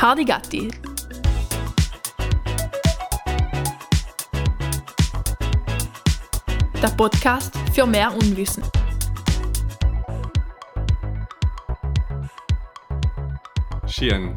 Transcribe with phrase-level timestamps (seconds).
[0.00, 0.70] Hardy Gatti.
[6.80, 8.62] Der Podcast für mehr Unwissen.
[13.88, 14.36] Schön.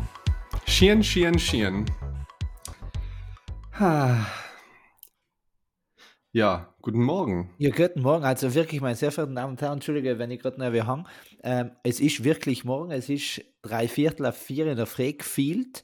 [0.65, 1.85] Schön, schön, schön.
[3.77, 4.40] Ah.
[6.33, 7.49] Ja, guten Morgen.
[7.57, 8.23] Ja, guten Morgen.
[8.23, 11.05] Also wirklich, meine sehr verehrten Damen und Herren, entschuldige, wenn ich gerade noch wir hang.
[11.43, 15.83] Ähm, es ist wirklich morgen, es ist drei Viertel auf vier in der Früh gefühlt.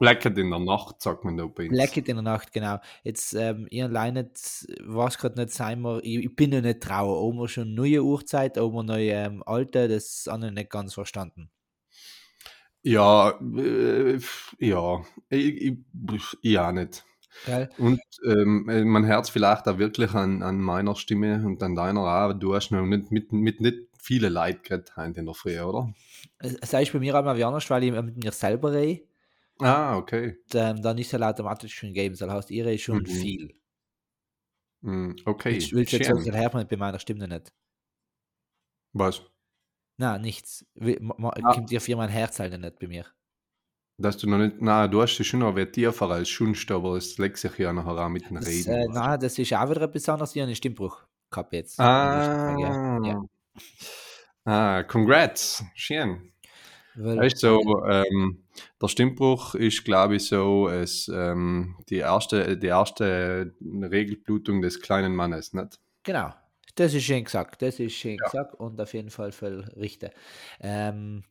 [0.00, 1.72] Blacket in der Nacht, sagt man da bei uns.
[1.72, 2.78] Blacket in der Nacht, genau.
[3.04, 4.28] Jetzt, ähm, ich alleine
[4.84, 8.02] weiß gerade nicht, sein wir, ich, ich bin noch nicht trauer, ob wir schon neue
[8.02, 11.48] Uhrzeit, ob wir neue ähm, alte, das habe ich nicht ganz verstanden.
[12.82, 14.18] Ja, äh,
[14.58, 17.04] ja, ich, ich, ich auch nicht.
[17.46, 17.68] Gell?
[17.78, 22.32] Und ähm, man hört vielleicht auch wirklich an, an meiner Stimme und an deiner auch.
[22.32, 25.92] Du hast noch nicht mit, mit nicht viele Leute geredet in der Früh, oder?
[26.38, 29.04] Es ist bei mir einmal wie anders, weil ich mit mir selber rede.
[29.58, 30.38] Ah, okay.
[30.44, 32.16] Und, ähm, dann ist es automatisch schon geben.
[32.18, 33.06] Das heißt, ihr redet schon Mhm.
[33.06, 33.54] viel.
[34.82, 35.54] Mm, Okay.
[35.72, 37.52] Willst du jetzt sagen, hört man bei meiner Stimme nicht?
[38.92, 39.22] Was?
[39.98, 40.64] Nein, nichts.
[40.74, 41.52] Will- Ah.
[41.52, 43.04] Kommt dir für mein Herz halt nicht bei mir.
[44.00, 47.18] Dass du noch nicht, na, du hast dich schon noch tiefer als sonst, aber es
[47.18, 48.72] legt sich ja nachher auch mit dem Das, Reden.
[48.72, 50.30] äh, nein, das ist auch wieder etwas anderes.
[50.30, 51.78] Habe einen Stimmbruch gehabt jetzt.
[51.78, 53.22] ah, Ja, ja.
[54.44, 56.32] ah, congrats, schön.
[56.94, 58.42] Weil, Weißt so, ähm,
[58.82, 65.14] der Stimmbruch ist, glaube ich, so es, ähm, die, erste, die erste Regelblutung des kleinen
[65.14, 65.78] Mannes, nicht?
[66.02, 66.32] genau,
[66.74, 67.62] das ist schön gesagt.
[67.62, 70.12] Das ist schön gesagt und auf jeden Fall voll richtig.
[70.60, 71.22] Ähm,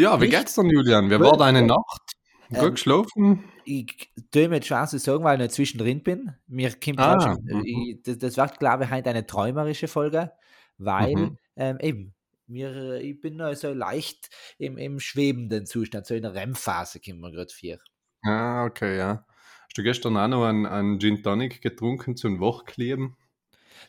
[0.00, 0.38] Ja, wie Nicht?
[0.38, 1.10] geht's dir, Julian?
[1.10, 1.60] Wie war deine.
[1.60, 2.12] Nacht?
[2.48, 3.44] Gut Ähm, geschlafen?
[3.66, 6.34] ich tue mir schwer zu sagen, weil ich nicht zwischendrin bin.
[6.46, 7.62] Mir kommt Ah, schon, mhm.
[7.66, 10.32] ich, das, das wird, glaube ich, heute eine träumerische Folge,
[10.78, 11.36] weil Mhm.
[11.56, 12.14] ähm, eben,
[12.46, 17.20] mir, ich bin noch so leicht im, im schwebenden Zustand, so in der REM-Phase kommen
[17.20, 17.78] wir gerade vier.
[18.24, 19.26] Ah, okay, ja.
[19.64, 23.16] Hast du gestern auch noch einen, einen Gin Tonic getrunken zum Wachkleben?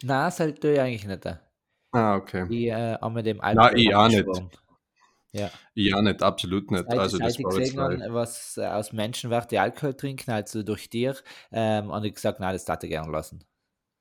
[0.03, 1.25] Nein, das halt tue ich eigentlich nicht.
[1.94, 2.47] Ah, okay.
[2.50, 4.25] Ich äh, habe mit dem Nein, ich auch nicht.
[5.34, 5.50] Ja.
[5.74, 6.86] Ja, nicht, absolut nicht.
[6.88, 9.94] Seit, Also, das seit ich war jetzt gesehen habe, was äh, aus Menschenwert die Alkohol
[9.94, 11.16] trinken, also durch dir,
[11.52, 13.44] ähm, habe ich gesagt, nein, das darf ich gerne lassen.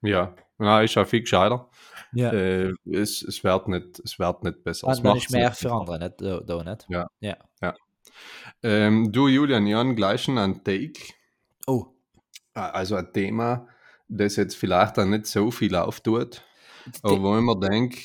[0.02, 1.68] Ja, na, ist auch viel gescheiter.
[2.12, 2.32] Ja.
[2.32, 4.88] Äh, es, es wird nicht, es wird nicht besser.
[4.88, 6.20] Es Und dann macht's ist mehr für andere, nicht?
[6.20, 6.86] Da, da nicht?
[6.88, 7.06] Ja.
[7.20, 7.74] ja.
[8.62, 11.00] Ähm, du, Julian, ich habe gleich einen Take,
[11.66, 11.86] Oh,
[12.54, 13.68] äh, also ein Thema,
[14.08, 16.42] das jetzt vielleicht auch nicht so viel auftut,
[17.02, 17.98] aber wo ich mir denke,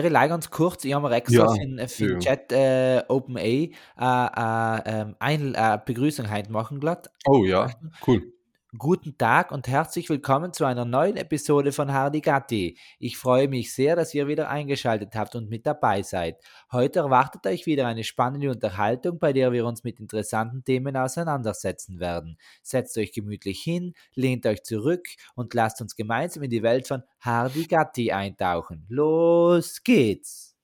[0.00, 2.18] der Leih ganz kurz, ich habe mir extra Ja, für, den- für ja.
[2.20, 7.10] Chat äh, OpenA äh, äh, ähm, ein äh, Begrüßung heute machen glatt.
[7.26, 7.70] oh ja,
[8.06, 8.32] cool.
[8.78, 12.78] Guten Tag und herzlich willkommen zu einer neuen Episode von Hardy Gatti.
[12.98, 16.38] Ich freue mich sehr, dass ihr wieder eingeschaltet habt und mit dabei seid.
[16.70, 22.00] Heute erwartet euch wieder eine spannende Unterhaltung, bei der wir uns mit interessanten Themen auseinandersetzen
[22.00, 22.38] werden.
[22.62, 27.02] Setzt euch gemütlich hin, lehnt euch zurück und lasst uns gemeinsam in die Welt von
[27.20, 28.86] Hardy Gatti eintauchen.
[28.88, 30.56] Los geht's!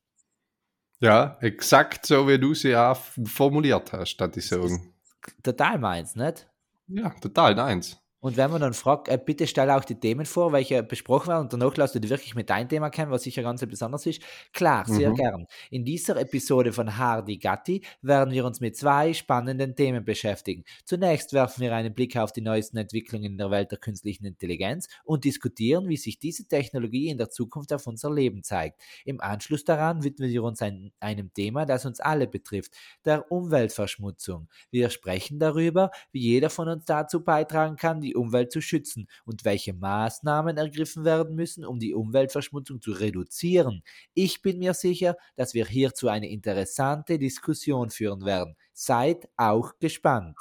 [0.98, 2.96] Ja, exakt so, wie du sie auch
[3.26, 4.94] formuliert hast, statt ich sagen.
[5.42, 6.48] total meins, nicht?
[6.88, 7.96] Ja, total deins.
[8.20, 11.42] Und wenn man dann fragt, äh, bitte stell auch die Themen vor, welche besprochen werden
[11.42, 14.22] und danach lässt du die wirklich mit deinem Thema kennen, was sicher ganz besonders ist.
[14.52, 15.14] Klar, sehr Mhm.
[15.14, 15.46] gern.
[15.70, 20.64] In dieser Episode von Hardy Gatti werden wir uns mit zwei spannenden Themen beschäftigen.
[20.84, 24.88] Zunächst werfen wir einen Blick auf die neuesten Entwicklungen in der Welt der künstlichen Intelligenz
[25.04, 28.82] und diskutieren, wie sich diese Technologie in der Zukunft auf unser Leben zeigt.
[29.04, 32.72] Im Anschluss daran widmen wir uns ein, einem Thema, das uns alle betrifft,
[33.04, 34.48] der Umweltverschmutzung.
[34.70, 39.44] Wir sprechen darüber, wie jeder von uns dazu beitragen kann, die Umwelt zu schützen und
[39.44, 43.82] welche Maßnahmen ergriffen werden müssen, um die Umweltverschmutzung zu reduzieren.
[44.14, 48.56] Ich bin mir sicher, dass wir hierzu eine interessante Diskussion führen werden.
[48.72, 50.36] Seid auch gespannt.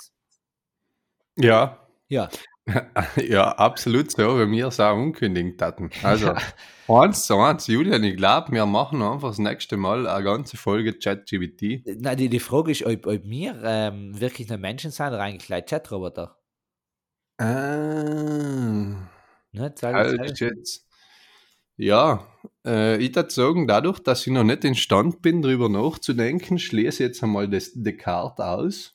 [1.36, 2.30] Ja, Ja,
[3.16, 5.90] ja, absolut so, wie wir es auch unkündigt hatten.
[6.04, 6.34] Also,
[6.88, 10.94] eins zu eins, Julian, ich glaube, wir machen einfach das nächste Mal eine ganze Folge
[10.94, 11.84] ChatGPT.
[12.00, 15.66] na, die, die Frage ist, ob, ob wir ähm, wirklich nur Menschen sind oder eigentlich
[15.66, 16.38] Chatroboter.
[17.40, 19.10] Ah,
[19.54, 19.74] Ne?
[19.76, 20.86] Sag- halt sag- jetzt.
[21.78, 22.28] Ja,
[22.66, 27.10] äh, ich würde sagen, dadurch, dass ich noch nicht imstand bin, darüber nachzudenken, schließe ich
[27.10, 28.94] jetzt einmal das Descartes aus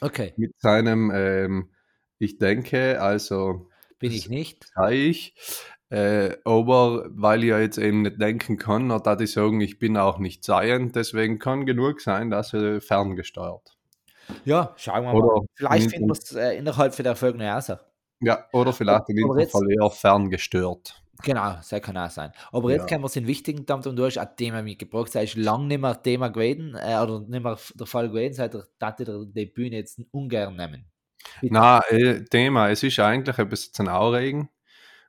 [0.00, 1.70] Okay, mit seinem, ähm,
[2.18, 4.66] ich denke, also bin ich nicht.
[4.74, 5.34] sei ich,
[5.90, 9.96] äh, aber weil ich ja jetzt eben nicht denken kann, da ich sagen, ich bin
[9.96, 13.76] auch nicht sein, deswegen kann genug sein, dass er ferngesteuert.
[14.44, 15.46] Ja, schauen wir Oder mal.
[15.54, 17.72] Vielleicht in- finden wir es äh, innerhalb von der Folge noch raus.
[18.20, 21.02] Ja, oder vielleicht in diesem Fall eher ferngestört.
[21.22, 22.32] Genau, das kann auch sein.
[22.50, 22.96] Aber jetzt Ja.
[22.96, 25.14] kommen wir zu den wichtigen Themen und du hast ein Thema mitgebracht.
[25.14, 28.54] Es ist lange nicht mehr Thema gewesen, äh, oder nicht mehr der Fall gewesen, seit
[28.54, 30.86] der Tate der die Bühne jetzt ungern nehmen.
[31.42, 31.52] Bitte.
[31.54, 34.48] Na, äh, Thema, es ist eigentlich etwas zu aufregen,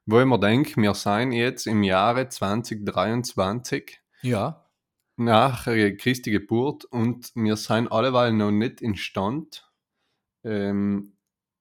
[0.06, 4.66] wo ich mir denke, wir sind jetzt im Jahre 2023 Ja.
[5.24, 9.70] Nach äh, Christi Geburt und wir sind alleweil noch nicht in Stand.
[10.44, 11.14] Ähm,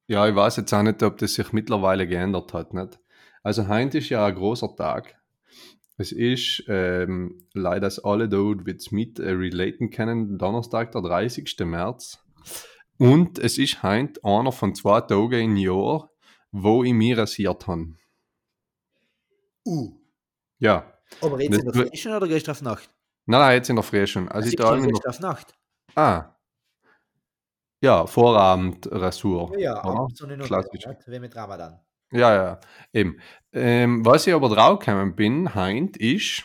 [0.07, 2.75] ja, ich weiß jetzt auch nicht, ob das sich mittlerweile geändert hat.
[2.75, 2.99] Nicht?
[3.43, 5.17] Also heute ist ja ein großer Tag.
[5.97, 11.55] Es ist ähm, leider, dass alle dort mit mit äh, relaten können, Donnerstag, der 30.
[11.61, 12.19] März.
[12.99, 16.11] Und es ist heute einer von zwei Tagen im Jahr,
[16.51, 17.95] wo ich mich rasiert habe.
[19.67, 19.93] Uh.
[20.59, 20.93] Ja.
[21.21, 22.91] Aber jetzt in der Frischen oder gehst du auf Nacht?
[23.31, 24.29] Nein, nein, jetzt in der Früh schon.
[24.29, 25.55] Also ich gehst noch, auf Nacht.
[25.95, 26.35] Ah.
[27.81, 29.53] Ja, Vorabend-Rasur.
[29.57, 30.85] Ja, Ja, ab so klassisch.
[31.07, 31.79] Wie mit Ramadan.
[32.11, 32.61] Ja, ja,
[32.93, 33.21] eben.
[33.53, 36.43] Ähm, was ich aber draufgekommen bin, heint, ist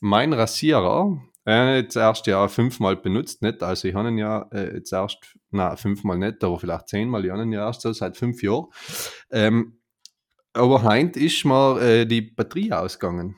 [0.00, 1.22] mein Rasierer.
[1.46, 3.62] Äh, jetzt erst ja fünfmal benutzt, nicht?
[3.62, 7.30] Also ich habe ihn ja äh, jetzt erst, na fünfmal nicht, aber vielleicht zehnmal, ich
[7.30, 8.66] habe ihn ja erst so seit fünf Jahren.
[9.30, 9.78] Ähm,
[10.54, 13.36] aber heint ist mir äh, die Batterie ausgegangen.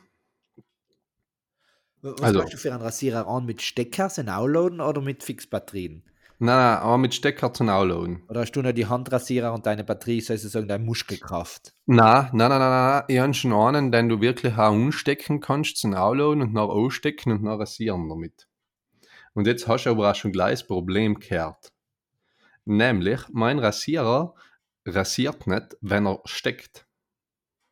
[2.02, 3.44] Was Also- machst du für einen Rasierer an?
[3.46, 6.02] Mit Stecker, sind downloaden oder mit Fixbatterien?
[6.40, 8.22] Nein, nein, aber mit Stecker zum Downloaden.
[8.28, 11.74] Oder hast du nur die Handrasierer und deine Batterie sozusagen deine Muskelkraft?
[11.86, 15.78] Nein, nein, nein, nein, nein, ich habe schon einen, den du wirklich auch umstecken kannst
[15.78, 18.46] zum Downloaden und nach ausstecken und nach rasieren damit.
[19.34, 21.72] Und jetzt hast du aber auch schon gleich das Problem gehört.
[22.64, 24.34] Nämlich, mein Rasierer
[24.86, 26.86] rasiert nicht, wenn er steckt.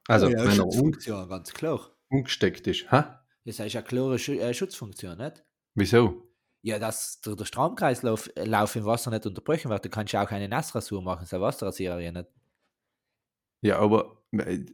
[0.09, 1.81] Also, Oh ja, wenn er un Schutzfunktion, ganz klar.
[2.09, 2.91] umgesteckt ist.
[2.91, 3.05] Hä?
[3.47, 5.45] Das ist eine klare Schu äh, Schutzfunktion, nicht?
[5.77, 6.29] Wieso?
[6.63, 9.85] Ja, dass der, der Stromkreislauf äh, Lauf im Wasser nicht unterbrochen wird.
[9.85, 12.29] Du kannst ja auch keine Nassrasur machen, so Wasserrasierer ja nicht.
[13.63, 14.67] Ja, aber äh,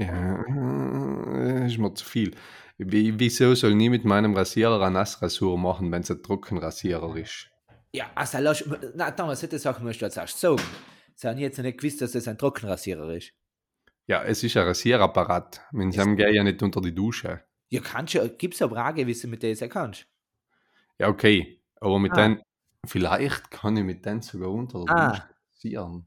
[0.00, 2.34] ja, ist mir zu viel.
[2.78, 7.48] Wie, wieso soll nie mit meinem Rasierer eine Nassrasur machen, wenn es ein Trockenrasierer ist?
[7.92, 8.64] Ja, also lass,
[8.96, 10.60] na, damals Sachen musst du jetzt erst sagen.
[11.14, 13.32] Sie haben jetzt nicht gewusst, dass das ein Trockenrasierer ist.
[14.08, 15.60] Ja, es ist ein Rasierapparat.
[15.70, 17.44] Mit dem gehe ich ja nicht unter die Dusche.
[17.72, 20.06] Ja, kannst du, gibt es eine Frage, wie du mit dem kannst?
[20.98, 21.58] Ja, okay.
[21.80, 22.16] Aber mit Ah.
[22.28, 22.42] den,
[22.86, 25.08] vielleicht kann ich mit denen sogar unter Ah.
[25.08, 25.24] Dusche
[25.54, 26.06] rasieren.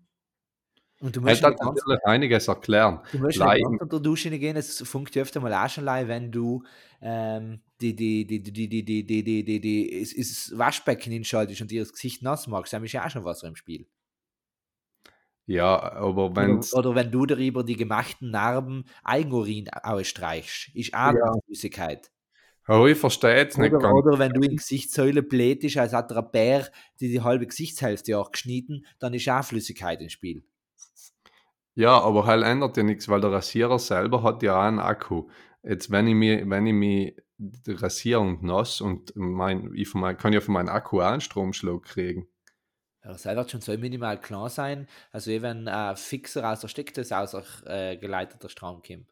[0.99, 3.01] Und du musst, ganz, natürlich einiges erklären.
[3.11, 4.55] du musst nicht unter der Dusche gehen.
[4.55, 6.63] Es funktioniert öfter mal auch schon leid, wenn du
[7.01, 11.71] ähm, die, die, die, die, die, die, die, die, die, die, ist Waschbecken hinschaltest und
[11.71, 13.87] dir das Gesicht nass machst, dann ist ja auch schon Wasser im Spiel.
[15.47, 21.33] Ja, aber wenn Oder, wenn du darüber die gemachten Narben Eigenurin ausstreichst, ist auch Ja.
[21.45, 22.11] Flüssigkeit.
[22.67, 23.93] oh, ich verstehe jetzt nicht Oder, ganz.
[23.93, 26.67] oder wenn du in Gesichtssäule blätisch, als hat der Bär
[26.99, 30.43] die, die halbe Gesichtshälfte auch geschnitten, dann ist auch Flüssigkeit im Spiel.
[31.75, 35.27] Ja, aber halt ändert ja nichts, weil der Rasierer selber hat ja auch einen Akku.
[35.61, 37.15] Jetzt, wenn ich mir, wenn ich mich
[37.67, 41.21] rasiere und nass und mein, ich von mein, kann ja von meinem Akku auch einen
[41.21, 42.27] Stromschlag kriegen.
[43.05, 46.69] Ja, das wird schon so minimal klar sein, also eh, wenn ein Fixer aus der
[46.69, 49.07] Steckdose aus äh, geleiteter Strom kommt.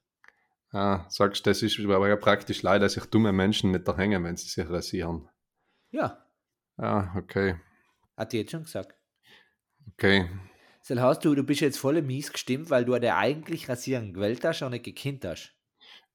[0.72, 3.96] Ah, sagst du, das ist aber ja praktisch leider, dass sich dumme Menschen nicht da
[3.96, 5.30] hängen, wenn sie sich rasieren.
[5.92, 6.26] Ja,
[6.78, 7.56] Ah, okay.
[8.18, 8.96] hat die jetzt schon gesagt.
[9.94, 10.28] Okay.
[10.88, 14.44] Das heißt, du, du bist jetzt voll mies gestimmt, weil du dir eigentlich rasieren gewählt
[14.44, 15.54] hast und nicht gekannt hast.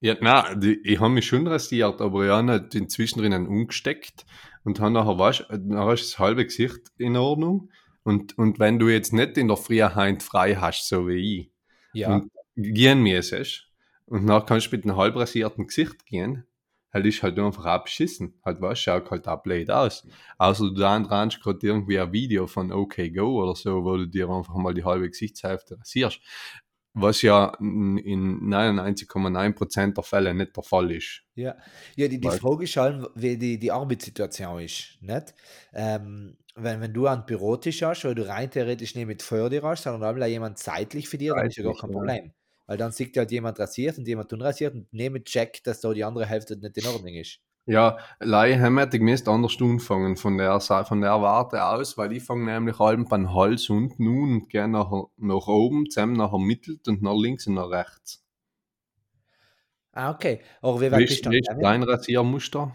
[0.01, 4.27] Ja, nein, die, ich habe mich schon rasiert, aber habe nicht inzwischen drinnen umgesteckt
[4.69, 7.71] und habe nachher, weißt, nachher ist das halbe Gesicht in Ordnung.
[8.03, 11.51] Und, und wenn du jetzt nicht in der Freiheit frei hast, so wie ich,
[11.95, 12.15] Ja.
[12.15, 13.65] und gehen müsstest,
[14.05, 16.45] und nachher kannst du mit einem halb rasierten Gesicht gehen,
[16.93, 18.35] halt ist halt einfach abschissen.
[18.45, 20.07] Halt, weißt, schaut halt auch blöd aus.
[20.37, 24.07] Außer du da dran gerade irgendwie ein Video von OK Go oder so, wo du
[24.07, 26.21] dir einfach mal die halbe Gesichtshälfte rasierst.
[27.01, 31.23] Was ja in in 99,9% der Fälle nicht der Fall ist.
[31.35, 31.57] Ja,
[31.97, 34.99] ja die, die Weil- Frage ist halt, wie die, die Arbeitssituation ist.
[35.01, 35.35] Nicht?
[35.73, 39.85] Ähm, wenn, wenn du einen Bürotisch hast, wo du rein theoretisch nicht mit dir hast,
[39.85, 41.97] sondern einmal jemand zeitlich für dir, dann ist ja gar kein ja.
[41.97, 42.33] Problem.
[42.67, 46.05] Weil dann sieht halt jemand rasiert und jemand unrasiert und nehme Check, dass da die
[46.05, 47.41] andere Hälfte nicht in Ordnung ist.
[47.69, 52.23] Ja, leider haben wir müsst anders anfangen von der, von der Warte aus, weil ich
[52.23, 56.89] fange nämlich halb beim Hals unten an und gehe nachher nach oben, zusammen nachher mittelt
[56.89, 58.25] und nach links und nach rechts.
[59.93, 60.41] Ah, okay.
[60.63, 62.75] Aber wie weit bist ist, du wie ist dann dein Rasiermuster?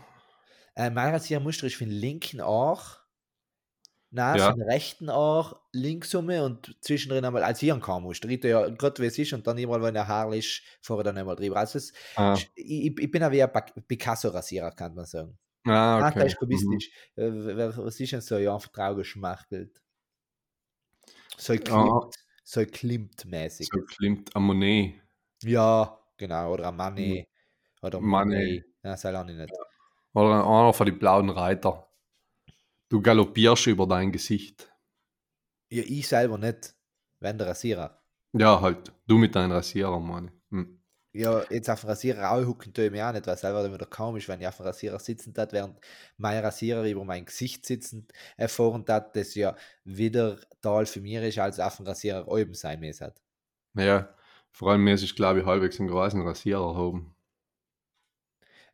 [0.76, 2.78] Äh, mein Rasiermuster ist für den linken Arm,
[4.14, 4.50] nein, Ja.
[4.52, 8.30] rechten Arm, links um und zwischendrin einmal als hier ein Muster.
[8.30, 11.04] Ich tue ja gerade wie es ist und dann immer, wenn der Haar ist, vorher
[11.04, 11.58] dann einmal drüber.
[11.58, 15.38] Also es, Ah, ich, ich bin ja wie ein Pic- Picasso-Rasierer, kann man sagen.
[15.66, 16.26] ah Ah, okay.
[16.28, 16.40] ist Mhm.
[16.40, 16.92] kubistisch.
[17.16, 18.38] Äh, Was ist denn so?
[18.38, 19.82] Ja, einfach geschmachtelt.
[21.38, 21.58] So Ah.
[21.58, 23.68] klimmt, so klimmt mäßig.
[23.72, 24.96] So klingt Ammonet.
[25.44, 26.54] Ja, genau.
[26.54, 27.28] Oder ein Money.
[27.82, 28.36] Oder Money.
[28.36, 28.64] Money.
[28.84, 29.52] Ja, sei auch nicht.
[30.14, 31.88] Oder einer von den blauen Reiter.
[32.94, 34.72] Du galoppierst über dein Gesicht.
[35.72, 36.76] Ja, ich selber nicht.
[37.20, 38.00] Wenn der Rasierer.
[38.34, 38.94] Ja, halt.
[39.08, 40.30] Du mit deinem Rasierer, Mann.
[40.52, 40.80] Hm.
[41.12, 43.74] Ja, jetzt auf dem Rasierer auch hucken tue ich mir auch nicht, weil selber dann
[43.74, 45.80] wieder komisch, wenn ich auf dem Rasierer sitzen tat, während
[46.18, 48.08] mein Rasierer über mein Gesicht sitzen
[48.38, 52.80] erfahren hat, das ja wieder Tal für mich ist, als auf dem Rasierer oben sein
[52.80, 53.16] müsste.
[53.74, 54.16] Ja,
[54.52, 57.16] vor allem mir ist, glaube ich, halbwegs einen großen Rasierer haben.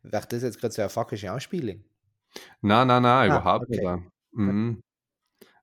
[0.02, 1.84] Wäre das jetzt gerade so eine faktische Anspielung?
[2.60, 3.96] Nein, nein, nein, Ah, überhaupt okay.
[3.96, 4.10] nicht.
[4.32, 4.82] Mhm.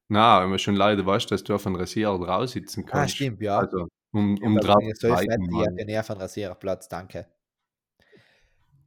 [0.09, 3.15] Nein, aber schon leider weißt, dass du auf einem Rasierer drauf sitzen Ah, kannst.
[3.15, 3.59] stimmt, ja.
[3.59, 6.17] Also, um, Ja, um weil drauf wenn zu so reiten, ich habe ja näher von
[6.17, 7.27] Rasiererplatz, danke.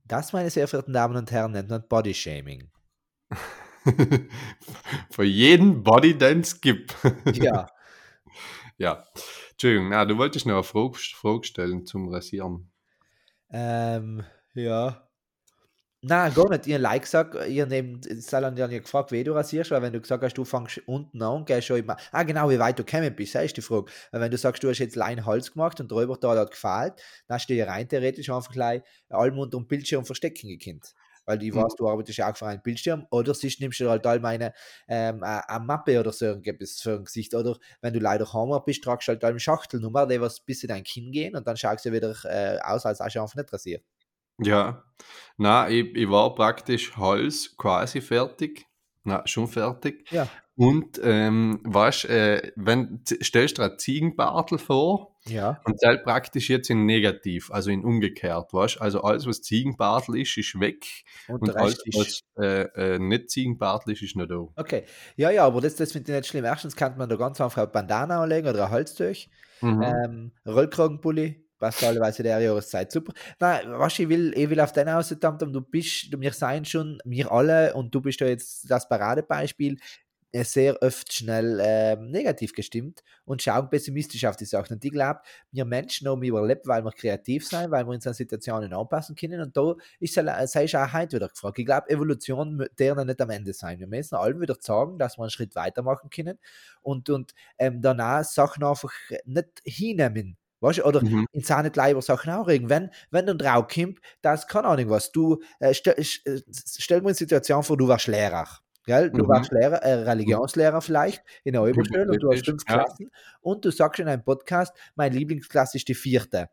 [0.05, 2.71] Das, meine sehr verehrten Damen und Herren, nennt man Bodyshaming.
[5.11, 6.97] Für jeden Body, den es gibt.
[7.33, 7.67] Ja,
[8.79, 9.05] ja.
[9.53, 12.71] Entschuldigung, na, du wolltest noch eine Frage, Frage stellen zum Rasieren.
[13.51, 15.07] ähm, ja.
[16.03, 16.67] Nein, gar nicht.
[16.67, 20.01] Ihr Like sagt, ihr nehmt, Salan ja nicht gefragt, wie du rasierst, weil wenn du
[20.01, 22.85] gesagt hast, du fängst unten an und gehst schon immer, ah genau, wie weit du
[22.85, 23.91] gekommen bist, das ist die Frage.
[24.11, 26.95] Weil wenn du sagst, du hast jetzt allein Holz gemacht und drüber da hat gefällt,
[27.27, 28.81] dann hast du ja rein theoretisch einfach gleich
[29.11, 30.95] allem unter dem Bildschirm verstecken gekannt.
[31.27, 31.55] Weil ich Mhm.
[31.55, 34.55] weiß, du arbeitest ja auch für einen Bildschirm oder sonst nimmst du halt all meine
[34.89, 38.83] ähm, eine Mappe oder so irgendetwas für ein Gesicht oder wenn du leider Hammer bist,
[38.83, 41.85] tragst du halt eine Schachtelnummer, die was bis in dein Kinn gehen und dann schaust
[41.85, 43.85] du wieder äh, aus, als hast du einfach nicht rasiert.
[44.43, 44.85] Ja,
[45.37, 48.67] na, ich, ich war praktisch Hals quasi fertig.
[49.05, 50.07] Na, schon fertig.
[50.11, 50.29] Ja.
[50.55, 55.59] Und ähm, weißt, äh, wenn stellst du Ziegenbartel vor Ja.
[55.65, 58.83] und zählt praktisch jetzt in negativ, also in umgekehrt, weißt?
[58.83, 60.85] Also alles, was Ziegenbartel ist, ist weg
[61.29, 64.47] Und, und alles, was äh, äh, nicht Ziegenbartel ist, ist noch da.
[64.57, 64.85] Okay.
[65.17, 66.45] Ja, ja, aber das, das finde ich nicht schlimm.
[66.45, 69.29] Erstens kann man da ganz einfach eine Bandana anlegen oder ein Halstuch.
[69.63, 69.83] Mhm.
[69.83, 71.50] Ähm, Rollkragenpulli.
[71.61, 73.13] Passt teilweise der Jahreszeit super.
[73.39, 77.31] Nein, was ich will, ich will auf den aus, du bist, wir seien schon, wir
[77.31, 79.77] alle, und du bist ja jetzt das Paradebeispiel,
[80.33, 84.75] äh, sehr oft schnell ähm, negativ gestimmt und schauen pessimistisch auf die Sachen.
[84.75, 88.15] Und ich glaube, wir Menschen haben überlebt, weil wir kreativ sind, weil wir uns an
[88.15, 89.41] Situationen anpassen können.
[89.41, 91.59] Und da ist es sei auch heute wieder gefragt.
[91.59, 93.81] Ich glaube, Evolution darf nicht am Ende sein.
[93.81, 96.39] Wir müssen allen wieder sagen, dass wir einen Schritt weitermachen können
[96.81, 98.93] und, und ähm, danach Sachen einfach
[99.27, 100.40] nicht hinnehmen.
[100.61, 101.27] Weißt du, oder Mhm.
[101.33, 102.69] in seine Leiber Sachen auch regen.
[102.69, 105.11] Wenn, wenn du drauf kommt, das keine Ahnung was.
[105.13, 106.41] Du äh, stell, äh,
[106.79, 108.47] stell mir eine Situation vor, du warst Lehrer.
[108.87, 109.11] Gell?
[109.11, 109.29] Du Mhm.
[109.29, 112.75] warst Lehrer, äh, Religionslehrer vielleicht in der Oberschule und du hast fünf ja.
[112.75, 116.49] Klassen und du sagst in einem Podcast, meine Lieblingsklasse ist die vierte.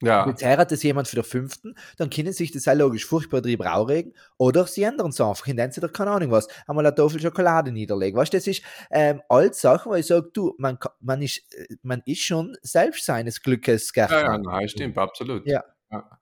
[0.00, 3.40] Ja, Jetzt heiratet es jemand für den fünften, dann können sich das sehr logisch furchtbar
[3.42, 4.14] drüber aufregen.
[4.36, 7.72] Oder sie ändern es einfach, indem sie da keine Ahnung was, einmal eine Tafel Schokolade
[7.72, 8.16] niederlegen.
[8.16, 8.62] Weißt du, das ist
[8.92, 13.06] ähm, alles Sachen, wo ich sage, du, man, man, ist, äh, man ist schon selbst
[13.06, 14.38] seines Glückes ja, ja, Gärtner.
[14.38, 15.44] nein, stimmt, absolut.
[15.46, 15.64] Ja.
[15.90, 16.18] Ja,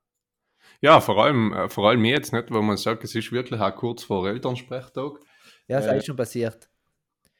[0.81, 3.75] ja vor, allem, äh, vor allem jetzt nicht, wo man sagt, es ist wirklich auch
[3.77, 5.19] kurz vor Elternsprechtag.
[5.69, 6.71] Ja, das Äh, ist schon passiert.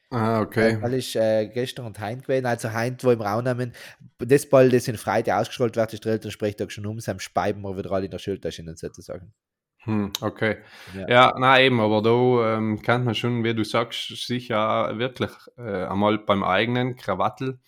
[0.09, 0.81] Ah, okay.
[0.81, 3.73] Weil ich äh, gestern und heint gewesen, also heint, wo im Raum nehmen,
[4.19, 7.77] das Ball, das in Freitag ausgestrahlt wird, ist der Elternsprechtag schon um, seinem Speiben wir
[7.77, 9.33] wieder alle in der Schultasche, sozusagen.
[9.79, 10.57] Hm, okay.
[10.95, 11.09] Ja.
[11.09, 15.85] Ja, nein, eben, aber da ähm, kann man schon, wie du sagst, sicher wirklich äh,
[15.85, 17.59] einmal beim eigenen Krawattel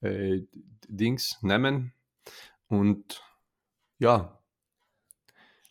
[0.00, 0.40] äh,
[0.88, 1.92] Dings nehmen
[2.68, 3.22] und
[3.98, 4.37] ja,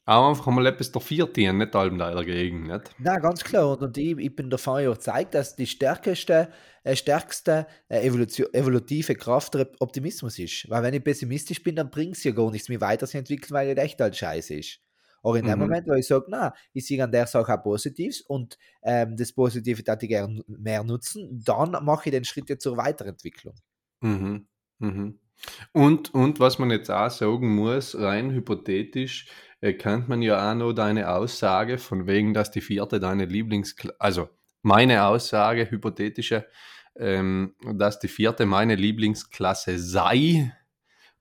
[0.07, 2.95] auch einfach mal etwas dafür tun, nicht allem dagegen, nicht?
[2.99, 3.69] Na, ganz klar.
[3.73, 6.51] Und, und ich, ich bin davon überzeugt, dass die stärkste,
[6.83, 10.67] äh, stärkste äh, Evolution, evolutive Kraft der Optimismus ist.
[10.69, 13.83] Weil wenn ich pessimistisch bin, dann bringt es ja gar nichts, mich weiterzuentwickeln, weil es
[13.83, 14.79] echt halt scheiße ist.
[15.21, 15.59] Aber in dem Mhm.
[15.59, 19.31] Moment, wo ich sage, na, ich sehe an der Sache auch Positives und ähm, das
[19.33, 23.55] Positive darf ich gerne mehr nutzen, dann mache ich den Schritt jetzt zur Weiterentwicklung.
[24.01, 24.47] Mhm.
[24.79, 25.19] Mhm.
[25.71, 29.27] Und, und was man jetzt auch sagen muss, rein hypothetisch,
[29.61, 33.99] äh, kennt man ja auch noch deine Aussage von wegen, dass die vierte deine Lieblingsklasse,
[33.99, 34.29] also
[34.61, 36.47] meine Aussage, hypothetische,
[36.95, 40.51] ähm, dass die vierte meine Lieblingsklasse sei,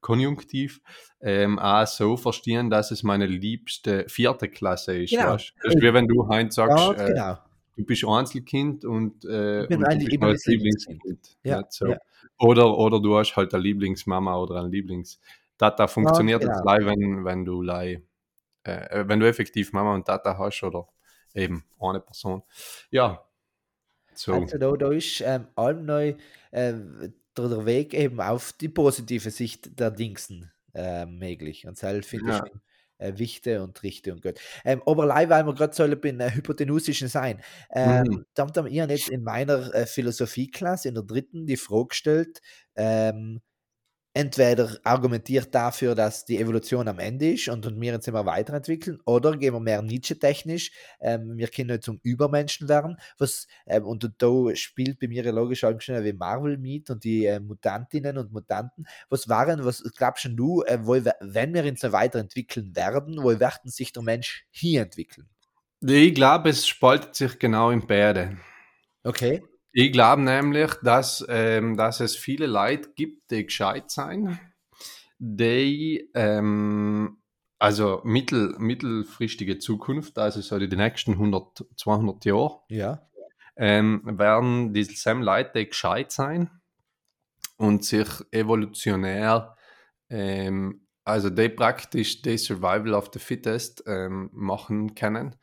[0.01, 0.81] konjunktiv,
[1.21, 5.11] ähm, auch so verstehen, dass es meine liebste vierte Klasse ist.
[5.11, 5.35] Genau.
[5.35, 5.53] Weißt?
[5.63, 7.39] Das ist wie wenn du Heinz sagst, Ganz äh, genau.
[7.77, 11.37] Du bist Einzelkind und, äh, und ein- du bist das Lieblingskind.
[11.45, 11.87] Ja, so.
[11.89, 11.99] ja.
[12.39, 15.21] Oder, oder du hast halt eine Lieblingsmama oder ein Lieblings.
[15.59, 18.03] Tata funktioniert jetzt gleich, wenn, wenn du lei-
[18.65, 20.89] äh, wenn du effektiv Mama und Tata hast oder
[21.35, 22.43] eben eine Person.
[22.91, 23.23] Ja.
[24.15, 24.33] So.
[24.35, 26.15] Also da, da ist ähm, allem neu
[26.53, 31.67] ähm, der, der Weg eben auf die positive Sicht der Dingsen äh, möglich.
[31.67, 32.45] Und das finde Ja.
[32.45, 32.53] ich
[32.99, 34.41] äh, wichtig und richtig und gut.
[34.65, 38.25] Ähm, aber allein, weil wir gerade so in äh, hypotenusischen sein, ähm, Mhm.
[38.35, 42.41] da haben wir jetzt in meiner äh, Philosophieklasse in der dritten die Frage gestellt,
[42.77, 43.41] ähm,
[44.17, 48.99] entweder argumentiert dafür, dass die Evolution am Ende ist und, und wir uns immer weiterentwickeln,
[49.05, 50.71] oder gehen wir mehr Nietzsche-technisch,
[51.01, 55.79] ähm, wir können zum Übermenschen werden, was, ähm, und da spielt bei mir logisch auch
[55.83, 60.63] schon wie Marvel mit und die äh, Mutantinnen und Mutanten, was waren, was glaubst du,
[60.63, 65.29] äh, wo, wenn wir uns weiterentwickeln werden, wo werden sich der Mensch hier entwickeln?
[65.83, 68.39] Ich glaube, es spaltet sich genau in beide.
[69.05, 69.43] Okay.
[69.79, 74.41] Ich glaube nämlich, dass, ähm, dass es viele Leute gibt, die gescheit sein,
[75.19, 77.19] die ähm,
[77.59, 83.07] also mittel, mittelfristige Zukunft, also so die nächsten 100, 200 Jahre, Ja.
[83.57, 86.49] ähm, werden dieselben Leute die gescheit sein
[87.59, 89.57] und sich evolutionär,
[90.09, 95.37] ähm, also die praktisch die Survival of the Fittest ähm, machen können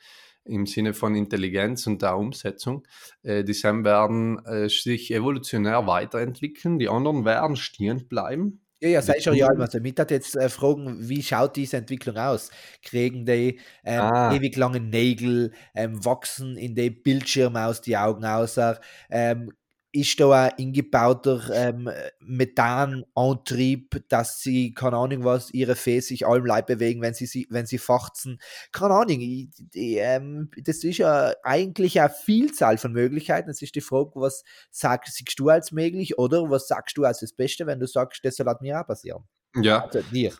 [0.46, 2.86] im Sinne von Intelligenz und der Umsetzung.
[3.24, 8.60] Äh, die Sam werden äh, sich evolutionär weiterentwickeln, die anderen werden stehen bleiben.
[8.82, 12.18] Ja, ja, sei schon ja, also mit hat jetzt äh, fragen, wie schaut diese Entwicklung
[12.18, 12.52] aus?
[12.84, 14.36] Kriegen die ähm, Ah.
[14.36, 19.54] ewig lange Nägel, ähm, wachsen in die Bildschirme aus die Augen außer, ähm,
[19.94, 26.46] ist da ein eingebauter ähm, Methanantrieb, dass sie, keine Ahnung was, ihre Fee sich allem
[26.48, 28.40] Leib bewegen, wenn sie, wenn sie fachzen.
[28.72, 33.52] Keine Ahnung, ich, die, ähm, das ist ja eigentlich eine Vielzahl von Möglichkeiten.
[33.52, 37.34] Es ist die Frage, was sagst du als möglich oder was sagst du als das
[37.34, 39.24] Beste, wenn du sagst, das soll halt mir auch passieren?
[39.56, 40.34] Ja, Also dir.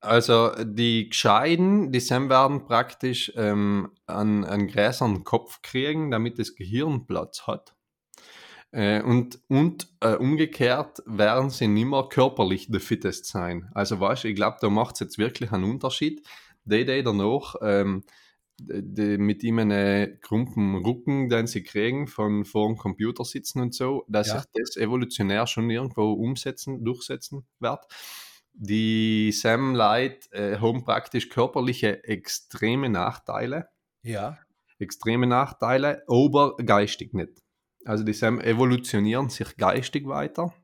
[0.00, 6.54] also die Gescheiden, die Sam werden praktisch ähm, einen, einen gräsernen Kopf kriegen, damit das
[6.54, 7.74] Gehirn Platz hat.
[8.74, 13.70] Äh, und und äh, umgekehrt werden sie nicht mehr körperlich the fittest sein.
[13.72, 16.26] Also weißt du, ich glaube, da macht es jetzt wirklich einen Unterschied.
[16.64, 18.02] Die, die danach ähm,
[18.58, 23.60] die, die mit ihm einen krumpen Rücken, den sie kriegen, von vor dem Computer sitzen
[23.60, 24.38] und so, dass Ja.
[24.40, 27.84] sich das evolutionär schon irgendwo umsetzen, durchsetzen wird.
[28.54, 33.68] Die Sam Light äh, haben praktisch körperliche extreme Nachteile,
[34.02, 34.38] Ja.
[34.80, 37.43] extreme Nachteile, aber geistig nicht.
[37.84, 40.54] Also die Sam evolutionieren sich geistig weiter.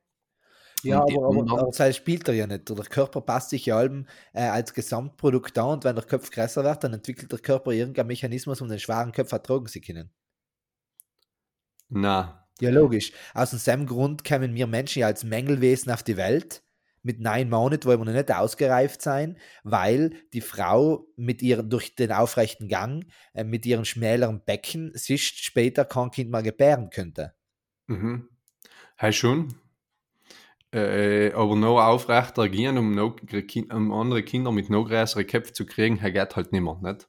[0.82, 2.68] Ja, aber, aber, aber das spielt er ja nicht.
[2.68, 6.64] Der Körper passt sich ja allem äh, als Gesamtprodukt an und wenn der Kopf größer
[6.64, 10.10] wird, dann entwickelt der Körper irgendeinen Mechanismus, um den schweren Kopf ertragen zu können.
[11.88, 13.12] Na, Ja, logisch.
[13.34, 16.62] Aus diesem Grund kommen wir Menschen ja als Mängelwesen auf die Welt.
[17.02, 21.94] Mit neun Monaten wollen wir noch nicht ausgereift sein, weil die Frau mit ihrem, durch
[21.94, 27.34] den aufrechten Gang, äh, mit ihrem schmäleren Becken, sich später kein Kind mehr gebären könnte.
[27.86, 28.28] mhm.
[28.96, 29.54] Hey schon.
[30.72, 33.16] Äh, aber noch aufrechter agieren, um, noch,
[33.72, 37.08] um andere Kinder mit noch größeren Köpfen zu kriegen, geht halt nicht mehr, nicht?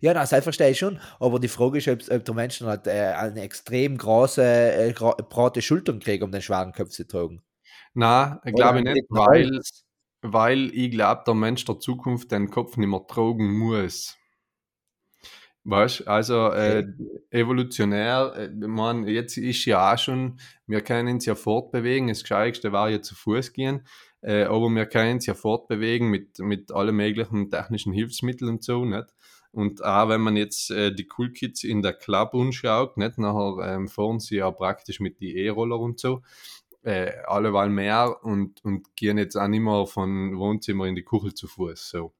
[0.00, 1.00] Ja, das verstehe ich schon.
[1.20, 5.62] Aber die Frage ist, ob, ob der Mensch halt, äh, eine extrem große, äh, breite
[5.62, 7.42] Schultern kriegt, um den schweren Kopf zu tragen.
[7.98, 9.60] Na, Oder glaube ich nicht, weil,
[10.22, 14.16] weil ich glaube, der Mensch der Zukunft den Kopf nicht mehr tragen muss.
[15.64, 16.86] Weißt also äh,
[17.30, 22.70] evolutionär, äh, mein, jetzt ist ja auch schon, wir können uns ja fortbewegen, das Gescheiteste
[22.70, 23.84] war ja zu Fuß gehen,
[24.20, 28.84] äh, aber wir können uns ja fortbewegen mit, mit allen möglichen technischen Hilfsmitteln und so,
[28.84, 29.08] nicht?
[29.50, 33.18] Und auch wenn man jetzt äh, die Cool Kids in der Club anschaut, nicht?
[33.18, 36.22] Nachher ähm, fahren sie ja praktisch mit die E-Roller und so,
[36.88, 41.34] äh, alleweil mehr und, und gehen jetzt auch nicht mehr von Wohnzimmer in die Kuchel
[41.34, 42.14] zu Fuß, so.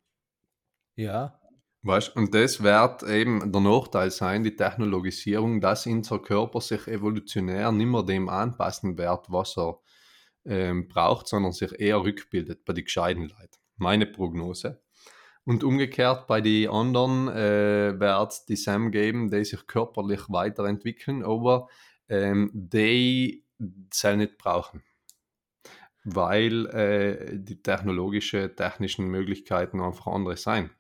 [0.94, 1.40] Ja.
[1.82, 7.72] Weißt, und das wird eben der Nachteil sein, die Technologisierung, dass unser Körper sich evolutionär
[7.72, 9.78] nicht mehr dem anpassen wird, was er
[10.44, 13.58] ähm, braucht, sondern sich eher rückbildet bei den gescheiten Leuten.
[13.76, 14.82] Meine Prognose.
[15.44, 21.24] Und umgekehrt bei den anderen äh, wird es die Sam geben, die sich körperlich weiterentwickeln,
[21.24, 21.68] aber
[22.10, 23.47] ähm, die
[23.92, 24.82] soll nicht brauchen.
[26.04, 30.70] Weil äh, die technologische, technischen Möglichkeiten einfach andere sein.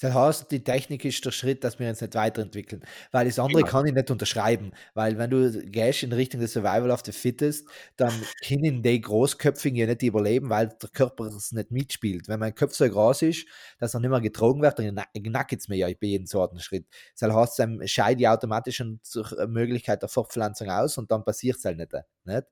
[0.00, 2.84] Das heißt, die Technik ist der Schritt, dass wir uns nicht weiterentwickeln.
[3.12, 3.70] Weil das andere Genau.
[3.70, 4.72] kann ich nicht unterschreiben.
[4.94, 9.78] Weil wenn du gehst in Richtung des Survival of the Fittest, dann können die Großköpfigen
[9.78, 12.28] ja nicht überleben, weil der Körper es nicht mitspielt.
[12.28, 13.46] Wenn mein Kopf so groß ist,
[13.78, 16.86] dass er nicht mehr getrogen wird, dann knacket es mir ja bei jedem zweiten Schritt.
[17.18, 21.56] Das heißt, dann scheidet die automatisch schon zur Möglichkeit der Fortpflanzung aus und dann passiert
[21.58, 21.92] es halt nicht.
[22.24, 22.44] nicht?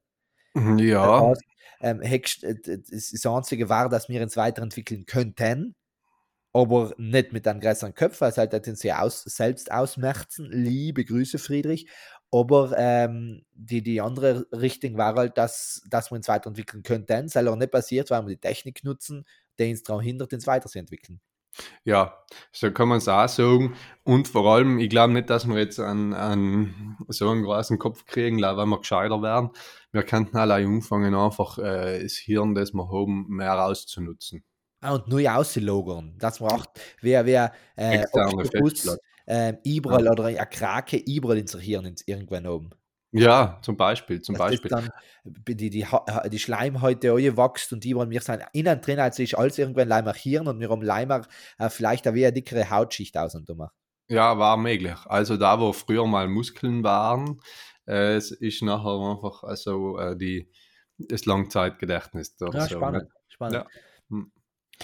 [0.54, 1.42] Ja, Das heißt,
[1.80, 5.74] ähm, äh, das Einzige war, dass wir uns weiterentwickeln könnten,
[6.52, 10.50] aber nicht mit einem größeren Kopf, weil es halt hätten sie aus, selbst ausmerzen.
[10.50, 11.88] Liebe Grüße, Friedrich.
[12.30, 17.06] Aber ähm, die, die andere Richtung war halt, dass, dass wir uns weiterentwickeln könnten.
[17.06, 19.24] Das ist aber nicht passiert, weil wir die Technik nutzen,
[19.58, 21.20] die uns daran hindert, uns weiterzuentwickeln.
[21.84, 22.16] ja,
[22.52, 23.76] so kann man es auch sagen.
[24.04, 28.06] Und vor allem, ich glaube nicht, dass wir jetzt einen, einen, so einen großen Kopf
[28.06, 29.50] kriegen, weil wir gescheiter werden.
[29.92, 34.44] wir könnten alle anfangen, einfach äh, das Hirn, das wir haben, mehr auszunutzen.
[34.82, 36.16] Ah, und neu auszulogern.
[36.18, 36.68] Das braucht,
[37.00, 38.04] wer, wer, äh,
[38.50, 38.98] Festplatte.
[39.28, 42.70] ähm, überall oder eine Krake überall ins Hirn ins irgendwann oben.
[43.12, 44.70] Ja, zum Beispiel, zum Dass das Beispiel.
[44.70, 44.90] dann
[45.24, 45.86] die, die,
[46.30, 50.48] die Schleimhäute wächst und überall, wir sind innen drin, also ist alles irgendwann Leimer Hirn
[50.48, 51.26] und wir haben Leimer
[51.58, 53.72] äh, vielleicht eine eine dickere Hautschicht aus und drüber.
[54.08, 54.96] Ja, war möglich.
[55.04, 57.40] Also da, wo früher mal Muskeln waren,
[57.86, 60.50] äh, es ist nachher einfach also äh, die,
[60.98, 62.34] das Langzeitgedächtnis.
[62.40, 63.04] Ja, so, spannend.
[63.04, 63.10] ne?
[63.28, 63.54] spannend.
[64.10, 64.18] Ja.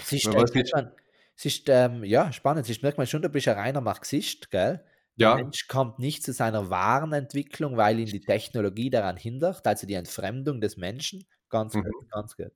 [0.01, 0.91] Es ist, Ja, äh, man,
[1.35, 2.65] es ist ähm, ja, spannend.
[2.65, 4.85] Es ist, merkt man schon, du bist ein reiner Marxist, gell?
[5.19, 9.65] Der Ja, Mensch kommt nicht zu seiner wahren Entwicklung, weil ihn die Technologie daran hindert,
[9.67, 11.25] also die Entfremdung des Menschen.
[11.49, 11.81] Ganz Mhm.
[11.81, 12.51] gut, ganz gut.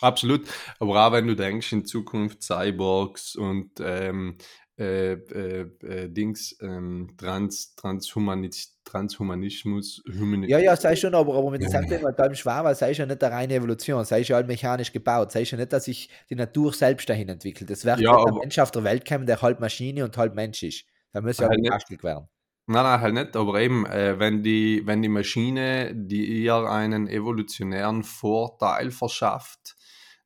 [0.00, 0.48] absolut.
[0.78, 4.38] Aber auch wenn du denkst, in Zukunft Cyborgs und ähm,
[4.80, 11.50] äh, äh, äh, Dings, ähm, Trans, Transhumanis, Transhumanismus, Humani Ja, ja, sei schon, aber, aber
[11.50, 11.80] mit Ja.
[11.80, 14.90] dem Thema da im Schwarm, sei schon nicht eine reine Evolution, sei schon halt mechanisch
[14.92, 17.70] gebaut, sei schon nicht, dass sich die Natur selbst dahin entwickelt.
[17.70, 20.62] Es wird Ja, ein Mensch auf der Welt kommen, der halb Maschine und halb Mensch
[20.62, 20.86] ist.
[21.12, 22.28] Da muss ja Halt gebastelt werden.
[22.66, 27.08] Nein, nein, halt nicht, aber eben, äh, wenn, die, wenn die Maschine, die ihr einen
[27.08, 29.76] evolutionären Vorteil verschafft,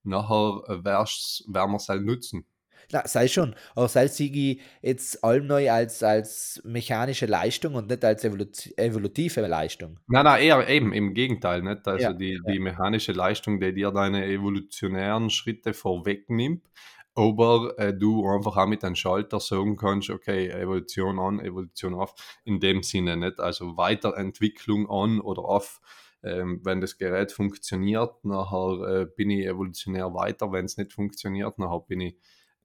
[0.03, 2.47] nachher äh, werden wir es halt nutzen.
[2.95, 8.05] Na, sei schon, aber sei sie jetzt allem neu als, als mechanische Leistung und nicht
[8.05, 9.99] als evoluti evolutive Leistung.
[10.07, 11.89] Nein, nein, eher eben, im Gegenteil, nicht?
[11.89, 12.53] Also Ja, die, ja.
[12.53, 16.71] die mechanische Leistung, die dir deine evolutionären Schritte vorwegnimmt,
[17.17, 22.15] aber äh, du einfach auch mit einem Schalter sagen kannst, okay, Evolution an, Evolution auf,
[22.45, 23.41] in dem Sinne nicht.
[23.41, 25.81] Also Weiterentwicklung an oder auf.
[26.23, 30.53] Ähm, wenn das Gerät funktioniert, nachher äh, bin ich evolutionär weiter.
[30.53, 32.17] Wenn es nicht funktioniert, nachher bin ich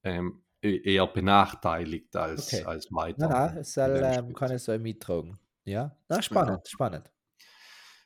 [0.09, 2.63] ähm, e- eher benachteiligt als, Okay.
[2.65, 3.29] als weiter.
[3.29, 5.39] Nein, es soll, ähm, kann ich so mittragen.
[5.65, 7.11] Ja, na, spannend, spannend.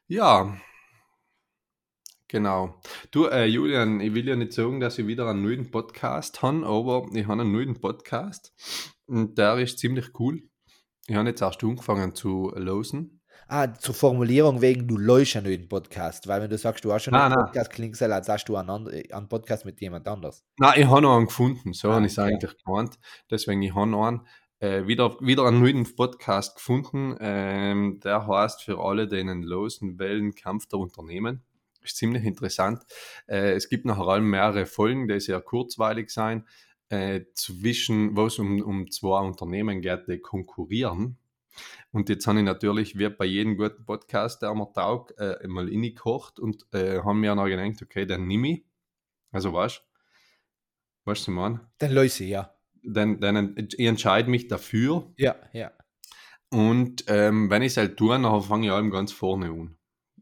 [0.07, 0.57] Ja,
[2.27, 2.81] genau.
[3.11, 6.65] Du, äh, Julian, ich will ja nicht sagen, dass ich wieder einen neuen Podcast habe,
[6.65, 8.53] aber ich habe einen neuen Podcast
[9.05, 10.43] und der ist ziemlich cool.
[11.07, 13.21] Ich habe jetzt erst angefangen zu losen.
[13.55, 16.91] Ah, zur Formulierung wegen, du läufst ja nur den Podcast, weil wenn du sagst, du
[16.91, 17.35] hast schon einen.
[17.35, 20.43] Podcast, klingt es, als hast du einen, and- einen Podcast mit jemand anders.
[20.57, 22.29] Nein, ich habe noch einen gefunden, so Ah, habe ich es okay.
[22.33, 22.97] eigentlich gemeint.
[23.29, 24.21] Deswegen, ich habe noch einen,
[24.57, 27.15] äh, wieder, wieder einen neuen Podcast gefunden.
[27.19, 31.43] Ähm, der heißt für alle, denen losen wollen, Kampf der Unternehmen.
[31.83, 32.81] Ist ziemlich interessant.
[33.27, 36.47] Äh, es gibt nach allem mehrere Folgen, die sehr kurzweilig sein,
[36.89, 41.19] äh, zwischen, wo es um, um zwei Unternehmen geht, die konkurrieren.
[41.91, 45.65] Und jetzt habe ich natürlich, wie bei jedem guten Podcast, der mir taugt, äh, mal
[45.67, 48.65] reingekocht und äh, haben mir noch gedacht, okay, dann nimm ich.
[49.31, 49.85] Also weißt du, weißt
[51.05, 51.69] du, was ich meine?
[51.77, 52.53] Dann löse ich, ja.
[52.83, 55.71] Dann, dann ich entscheide mich dafür Ja, ja.
[56.49, 59.77] und ähm, wenn ich es halt tue, dann fange ich allem ganz vorne an.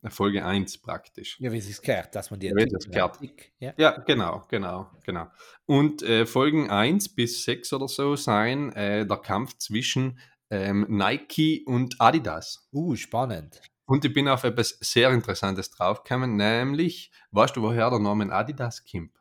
[0.10, 1.39] Folge 1 praktisch.
[1.39, 2.74] Ja, wie es sich gehört, dass man die Ja, gehört.
[2.74, 3.74] Entwicklung- Ja.
[3.78, 5.28] Ja, genau, genau, genau.
[5.67, 10.17] Und äh, Folgen 1 bis 6 oder so sein äh, der Kampf zwischen
[10.52, 12.68] ähm, Nike und Adidas.
[12.72, 13.62] Uh, spannend.
[13.86, 18.86] Und ich bin auf etwas sehr Interessantes draufgekommen, nämlich, weißt du, woher der Name Adidas
[18.90, 19.12] kommt?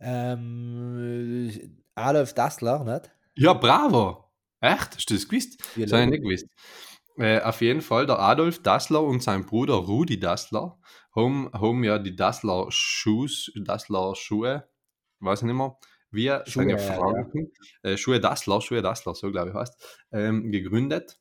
[0.00, 1.50] Ähm,
[1.94, 3.10] Adolf Dassler, nicht?
[3.34, 4.30] Ja, bravo!
[4.60, 4.96] Echt?
[4.96, 5.60] Hast du das gewusst?
[5.76, 6.46] Ja, Das habe ich nicht gewusst.
[7.16, 10.78] Äh, auf jeden Fall, der Adolf Dassler und sein Bruder Rudi Dassler
[11.14, 14.68] haben, haben ja die Dassler Schuhs, Dassler Schuhe,
[15.20, 15.76] weiß ich nicht mehr,
[16.14, 16.78] wie Schuhe, seine ja.
[16.78, 21.18] Franken, äh, Schuhe Dassler, Schuhe Dassler, so glaube ich heißt, ähm, gegründet.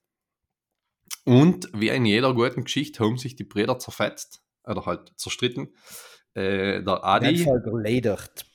[1.26, 5.76] Und wie in jeder guten Geschichte haben sich die Brüder zerfetzt, oder halt zerstritten.
[6.34, 8.46] Äh, der Adi, Fall geledert.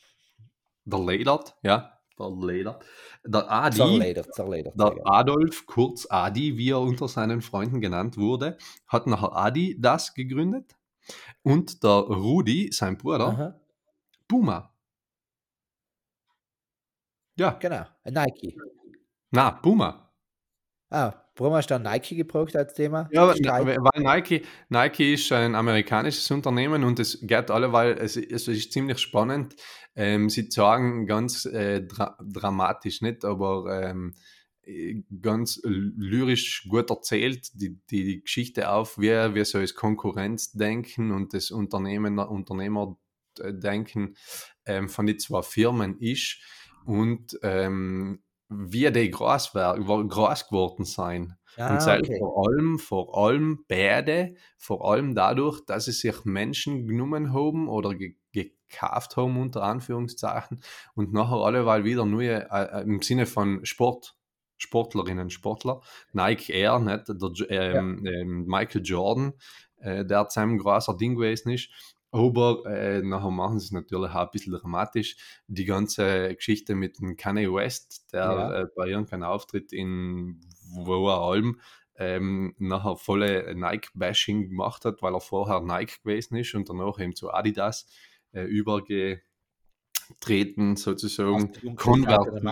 [0.85, 2.85] der Ledert, ja, der Ledert,
[3.25, 4.75] der Adi, Zerledert, zerledert.
[4.79, 9.77] der sehr Adolf, kurz Adi, wie er unter seinen Freunden genannt wurde, hat nachher Adi
[9.79, 10.77] das gegründet.
[11.43, 12.99] Und der Rudi, sein.
[12.99, 13.61] Bruder, Aha,
[14.27, 14.75] Puma.
[17.39, 18.57] Ja, genau, Nike.
[19.31, 20.13] na, Puma.
[20.91, 23.09] Ah, warum hast du dann Nike gebraucht als Thema?
[23.13, 28.17] Ja, na, weil Nike, Nike ist ein amerikanisches Unternehmen und es geht alle, weil es,
[28.17, 29.55] es ist ziemlich spannend.
[29.95, 34.15] Ähm, sie sagen ganz äh, dra dramatisch nicht, aber ähm,
[34.63, 41.35] äh, ganz lyrisch gut erzählt die, die, Geschichte auf, wie, wie so das Konkurrenzdenken und
[41.35, 44.17] das Unternehmen, Unternehmerdenken
[44.65, 46.39] ähm, von den zwei Firmen ist
[46.85, 51.37] und ähm, wie die groß, wär, groß geworden sein.
[51.57, 52.19] Ah, und sei okay.
[52.19, 57.95] vor allem, vor allem beide, vor allem dadurch, dass sie sich Menschen genommen haben oder
[57.95, 58.17] ge
[58.71, 60.61] gekauft haben, unter Anführungszeichen,
[60.95, 64.15] und nachher alle weil wieder nur äh, äh, im Sinne von Sport,
[64.59, 65.81] Sportlerinnen, Sportler,
[66.13, 67.09] Nike Air, nicht?
[67.09, 69.33] Der, ähm, ähm, Michael Jordan,
[69.79, 71.71] äh, der zu einem großer Ding gewesen ist.
[72.11, 75.17] Aber äh, nachher machen sie es natürlich auch ein bisschen dramatisch.
[75.47, 78.61] Die ganze Geschichte mit dem Kanye West, der Ja.
[78.63, 80.41] äh, bei irgendeinem Auftritt in
[80.75, 81.61] Woeralm
[81.97, 87.15] ähm, nachher volle Nike-Bashing gemacht hat, weil er vorher Nike gewesen ist und danach eben
[87.15, 87.89] zu Adidas
[88.33, 89.27] äh, übergetreten,
[90.77, 92.45] sozusagen konvertiert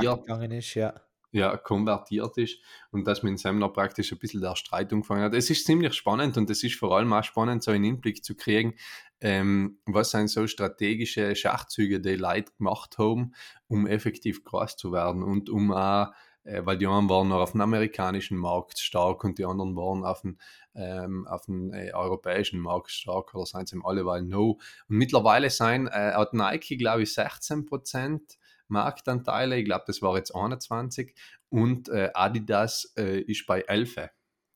[0.52, 1.00] ist, ja.
[1.36, 2.58] Ja, konvertiert ist
[2.90, 5.34] und dass mit Semler praktisch ein bisschen der Streit angefangen hat.
[5.34, 8.34] Es ist ziemlich spannend und es ist vor allem auch spannend, so einen Inblick zu
[8.34, 8.74] kriegen,
[9.20, 13.34] ähm, was sind so strategische Schachzüge, die Leute gemacht haben,
[13.68, 16.08] um effektiv groß zu werden und um auch,
[16.44, 20.04] äh, weil die einen waren noch auf dem amerikanischen Markt stark und die anderen waren
[20.04, 20.38] auf dem,
[20.74, 24.58] ähm, auf dem äh, europäischen Markt stark oder seien sie alle weil no.
[24.88, 28.36] Und mittlerweile sein, äh, hat Nike, glaube ich, 16%
[28.68, 31.14] Marktanteile, ich glaube, das war jetzt 21
[31.48, 34.08] und äh, Adidas äh, ist bei 11.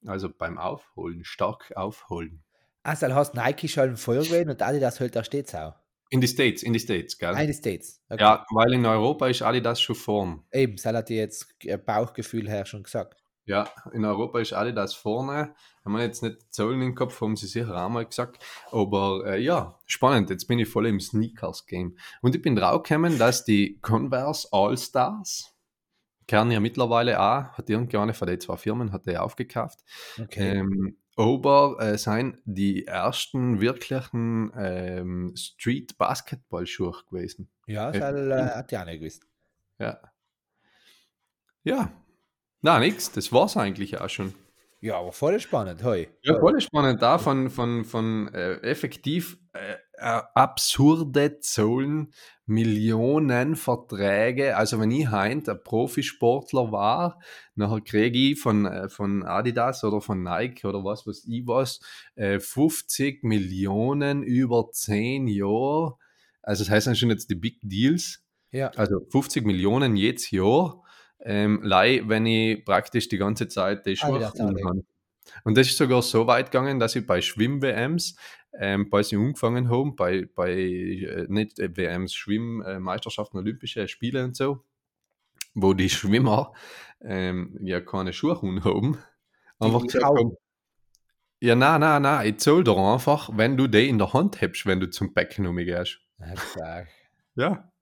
[0.06, 2.42] Also beim Aufholen, stark aufholen.
[2.82, 5.74] Also, dann hast Nike schon Feuer gewesen und Adidas hält da stets auch.
[6.08, 7.34] In die States, in die States, gell?
[7.34, 8.02] Eine States.
[8.08, 8.22] Okay.
[8.22, 10.42] Ja, weil in Europa ist Adidas schon vorn.
[10.50, 13.19] Eben, das hat dir jetzt Bauchgefühl her schon gesagt.
[13.46, 15.54] Ja, in Europa ist Adidas vorne.
[15.84, 18.44] Haben wir jetzt nicht Zahlen im Kopf, haben sie sicher auch mal gesagt.
[18.70, 20.30] Aber äh, ja, spannend.
[20.30, 21.96] Jetzt bin ich voll im Sneakers-Game.
[22.22, 25.54] Und ich bin draufgekommen, dass die Converse All-Stars,
[26.26, 29.80] kennen ja mittlerweile auch, hat irgendeine von den zwei Firmen hat die aufgekauft.
[30.20, 30.58] Okay.
[30.58, 37.50] Ähm, aber äh, seien die ersten wirklichen ähm, Street-Basketball-Schuhe gewesen.
[37.66, 39.26] ja, äh, das hat, äh, hat ja nicht gewusst.
[39.78, 39.98] Ja.
[41.64, 41.92] Ja.
[42.62, 43.10] Na, nix.
[43.12, 44.34] Das war's eigentlich auch schon.
[44.82, 46.08] Ja, aber voll spannend, hoi.
[46.22, 52.14] Ja, voll spannend da von, von, von äh, effektiv äh, äh, absurde Zahlen,
[52.46, 54.56] Millionen Verträge.
[54.56, 57.20] Also wenn ich heint ein Profisportler war,
[57.54, 61.80] nachher kriege ich von, äh, von Adidas oder von Nike oder was weiß ich was,
[62.14, 65.96] äh, 50 Millionen über 10 Jahre.
[66.42, 68.24] Also das heißt dann schon jetzt die Big Deals.
[68.50, 70.79] Ja, Also 50 Millionen jedes Jahr,
[71.22, 74.66] ähm, lei, wenn ich praktisch die ganze Zeit die Schuhe anlege.
[74.68, 74.84] anhabe.
[75.44, 78.16] Und das ist sogar so weit gegangen, dass ich bei Schwimm-WMs,
[78.58, 84.36] ähm, bei sie angefangen haben, bei, bei äh, nicht äh, WMs, Schwimmmeisterschaften, Olympische Spiele und
[84.36, 84.64] so,
[85.54, 86.52] wo die Schwimmer
[87.02, 88.98] ähm, ja keine Schuhe haben,
[89.58, 90.36] einfach gesagt haben,
[91.42, 94.66] ja, nein, nein, nein, ich zahl dir einfach, wenn du die in der Hand hast,
[94.66, 95.98] wenn du zum Becken umgehst.
[97.34, 97.72] Ja.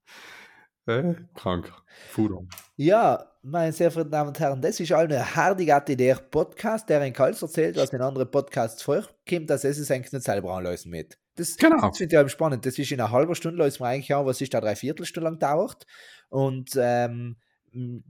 [0.89, 1.71] Äh, krank.
[2.11, 2.41] Fuder.
[2.77, 7.13] Ja, meine sehr verehrten Damen und Herren, das ist eine Hardigate der Podcast, der in
[7.13, 11.19] Kals erzählt, was in anderen Podcasts vorkommt, dass es ist eigentlich nicht selber anlösen mit.
[11.35, 11.89] Das, Genau.
[11.89, 12.65] das finde ich eben spannend.
[12.65, 15.29] Das ist in einer halben Stunde, lösen wir eigentlich an, was ist da drei Viertelstunde
[15.29, 15.85] lang dauert.
[16.31, 17.37] Und ähm,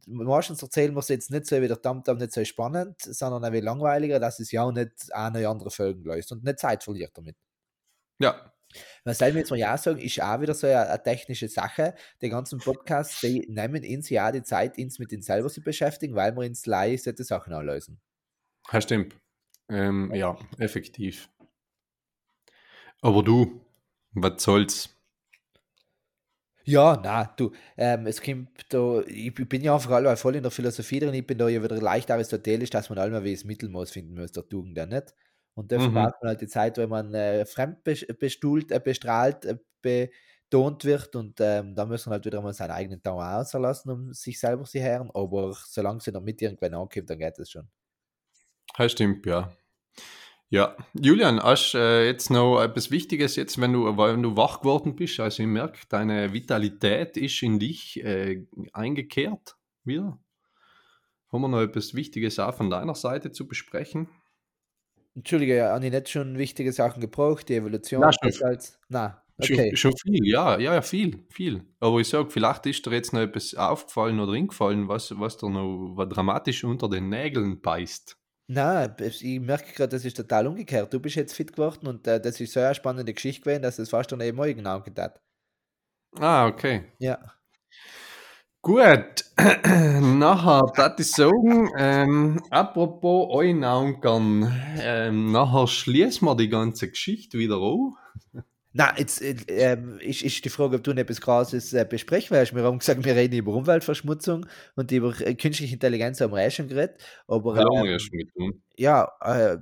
[0.07, 3.53] meistens erzählen wir es jetzt nicht so wie der Tamtam nicht so spannend, sondern ein
[3.53, 7.11] wenig langweiliger, dass es ja auch nicht eine andere Folgen löst und nicht Zeit verliert
[7.17, 7.37] damit.
[8.21, 8.53] Ja,
[9.05, 11.95] Was soll ich jetzt mal ja sagen, ist auch wieder so eine, eine technische Sache.
[12.21, 16.15] Die ganzen Podcasts, die nehmen uns ja die Zeit, uns mit ihnen selber zu beschäftigen,
[16.15, 18.01] weil wir uns leise solche Sachen anlösen.
[18.71, 19.17] das stimmt.
[19.71, 21.29] Ähm, ja, effektiv.
[23.01, 23.61] Aber du,
[24.13, 24.95] was soll's?
[26.65, 30.51] Ja, na, du, ähm, es kommt da, ich bin ja einfach allweil voll in der
[30.51, 33.91] Philosophie drin, ich bin da ja wieder leicht aristotelisch, dass man allmal wie das Mittelmaß
[33.91, 35.15] finden muss, der Tugend nicht.
[35.59, 35.95] Und dafür Mhm.
[35.95, 40.85] braucht man halt die Zeit, wo man äh, fremd bes- bestuhlt, äh, bestrahlt, äh, betont
[40.85, 44.39] wird und ähm, da muss man halt wieder mal seinen eigenen Ton auslassen, um sich
[44.39, 47.69] selber zu hören, aber solange sie damit irgendwann ankommt, dann geht es schon.
[48.77, 49.53] Das stimmt, ja.
[50.51, 54.97] Ja, Julian, hast äh, jetzt noch etwas Wichtiges, jetzt, wenn du, wenn du wach geworden
[54.97, 55.21] bist?
[55.21, 60.19] Also, ich merke, deine Vitalität ist in dich äh, eingekehrt wieder.
[61.31, 64.09] Haben wir noch etwas Wichtiges auch von deiner Seite zu besprechen?
[65.19, 69.23] Entschuldige, habe ich nicht schon wichtige Sachen gebraucht, die Evolution, Na, schon- das als, na,
[69.39, 69.75] okay.
[69.77, 71.65] Schon, schon viel, ja, ja, ja, viel, viel.
[71.81, 75.51] Aber ich sage, vielleicht ist dir jetzt noch etwas aufgefallen oder eingefallen, was, was dir
[75.51, 78.17] noch was dramatisch unter den Nägeln beißt.
[78.51, 80.93] Na, ich merke gerade, das ist total umgekehrt.
[80.95, 83.79] Du bist jetzt fit geworden und äh, das ist so eine spannende Geschichte gewesen, dass
[83.79, 85.11] es fast an eben morgen angetan.
[86.19, 86.85] Ah, okay.
[86.99, 87.19] Ja.
[88.63, 97.57] Gut, nachher, das sagen, ähm, apropos Einaunkern, ähm, nachher schließen wir die ganze Geschichte wieder
[97.57, 97.95] an.
[98.73, 102.37] Na, jetzt äh, ähm, ist, ist die Frage, ob du nicht etwas Krasses äh, besprechen
[102.37, 102.55] willst.
[102.55, 106.51] Wir haben gesagt, wir reden über Umweltverschmutzung und über äh, künstliche Intelligenz haben wir eh
[106.51, 107.01] schon geredet.
[107.27, 108.29] Aber ähm, ja schon mit
[108.77, 109.57] ja, äh,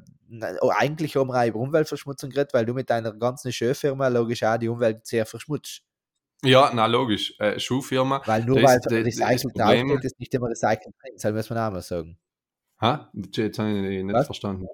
[0.61, 4.42] oh, eigentlich haben wir auch über Umweltverschmutzung geredet, weil du mit deiner ganzen Schuhfirma logisch
[4.42, 5.82] auch die Umwelt sehr verschmutzt.
[6.44, 8.22] Ja, na logisch, äh, Schuhfirma.
[8.27, 11.35] Weil nur weil es Problem- aufgeht, ist nicht immer recycelt drin.
[11.35, 12.18] Müssen wir auch mal sagen.
[12.81, 13.11] Ha?
[13.14, 14.27] Jetzt habe ich nicht Was?
[14.27, 14.66] verstanden.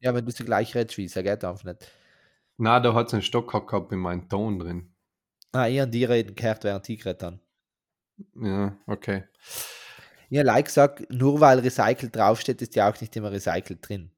[0.00, 1.86] Ja, wenn du sie gleich redest, wie es geht einfach nicht.
[2.56, 4.94] Na, da hat es einen Stock gehabt in meinem Ton drin.
[5.52, 7.40] Ah, ich und die reden gehört, während ich geredet habe.
[8.36, 9.24] Ja, okay.
[10.30, 14.10] Ja, like gesagt, nur weil recycelt draufsteht, ist ja auch nicht immer recycelt drin.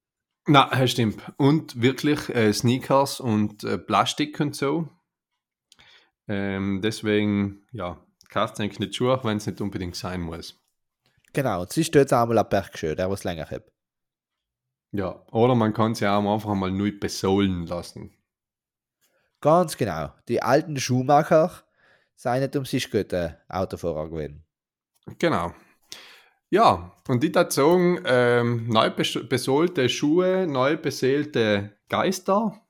[0.46, 1.20] Na, das stimmt.
[1.36, 4.88] Und wirklich äh, Sneakers und äh, Plastik und so.
[6.32, 10.58] Ähm, deswegen, ja, kauft eigentlich nicht Schuhe, wenn es nicht unbedingt sein muss.
[11.34, 13.64] Genau, sie steht jetzt einmal ab Bergschön, der was länger hat.
[14.92, 18.16] Ja, oder man kann sie auch einfach mal neu besohlen lassen.
[19.40, 20.12] Ganz genau.
[20.28, 21.50] Die alten Schuhmacher
[22.14, 24.44] seien nicht um sich gute Autofahrer gewesen.
[25.18, 25.52] Genau.
[26.50, 32.60] Ja, und ich würde sagen, ähm, neu bes- besohlte Schuhe, neu beseelte Geister.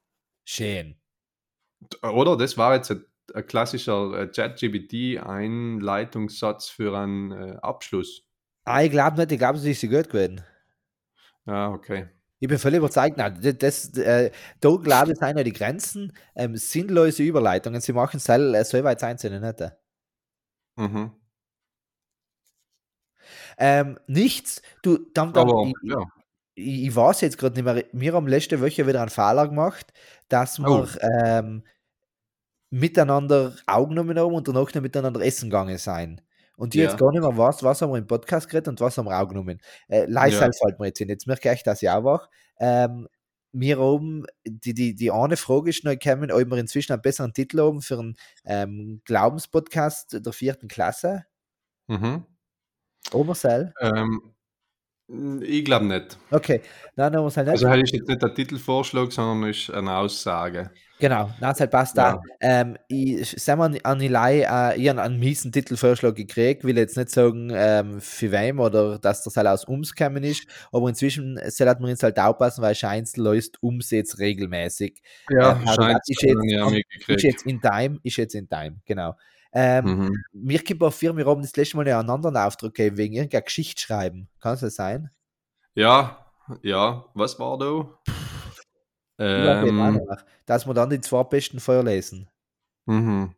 [0.44, 0.96] Schön.
[2.03, 2.37] Oder?
[2.37, 8.27] Das war jetzt ein, ein klassischer äh, ChatGPT-Einleitungssatz für einen äh, Abschluss.
[8.64, 10.42] Ah, ich glaube nicht, ich glaube, es ist sie gut gewesen.
[11.47, 12.09] Ja, okay.
[12.38, 16.12] Ich bin völlig überzeugt, nein, das, das, äh, da glaube ich, sind ja die Grenzen,
[16.35, 19.62] ähm, sinnlose Überleitungen, sie machen es selber äh, so weit sein, sie nicht.
[20.77, 21.12] Mhm.
[23.59, 26.05] Ähm, nichts, du, dann, dann, Aber ich, ja,
[26.55, 29.92] ich, ich weiß jetzt gerade nicht mehr, wir haben letzte Woche wieder einen Fehler gemacht,
[30.29, 30.87] dass wir Oh.
[31.25, 31.62] ähm,
[32.73, 36.21] miteinander Augen genommen haben und danach noch miteinander essen gegangen sein.
[36.57, 36.85] Und ich Ja.
[36.85, 39.21] jetzt gar nicht mehr weiß, was haben wir im Podcast geredet und was haben wir
[39.21, 39.61] auch genommen.
[39.89, 41.09] Äh, Lifestyle fällt mir jetzt hin.
[41.09, 42.29] Jetzt merke ich, dass ich auch wach.
[42.59, 43.09] Ähm,
[43.53, 47.35] wir oben, die, die, die eine Frage ist noch gekommen, ob wir inzwischen einen besseren
[47.35, 51.27] Titel haben für einen ähm, Glaubenspodcast der vierten Klasse.
[51.89, 52.25] mhm.
[53.13, 53.75] Obersell.
[53.81, 54.32] ähm,
[55.42, 56.18] ich glaube nicht.
[56.31, 56.61] Okay,
[57.12, 57.53] wir es halt nicht.
[57.53, 60.70] Also, das ist jetzt nicht der Titelvorschlag, sondern ist eine Aussage.
[61.01, 62.12] Genau, es halt passt Ja.
[62.12, 62.22] da.
[62.40, 66.79] Ähm, ich sag mal an die Lei, äh, ich habe einen miesen Titelvorschlag gekriegt, will
[66.79, 70.88] jetzt nicht sagen, ähm, für wem oder dass das halt aus Ums gekommen ist, aber
[70.88, 75.03] inzwischen sollte man jetzt halt aufpassen, weil Scheins läuft Ums jetzt regelmäßig.
[75.29, 76.68] Ja, Ähm, scheint das ist jetzt, ja
[77.09, 79.16] ist jetzt in Time, ist jetzt in Time, genau.
[79.55, 80.25] Ähm, Mhm.
[80.33, 83.43] Wir gibt auf Firma, wir haben das letzte Mal einen anderen Auftrag gegeben, wegen irgendeiner
[83.43, 84.29] Geschichte schreiben.
[84.41, 85.11] Kann es das sein?
[85.75, 86.27] Ja,
[86.62, 88.15] ja, was war da?
[89.19, 90.01] Ähm,
[90.47, 92.29] dass wir dann die zwei besten vorlesen.
[92.87, 93.35] mhm.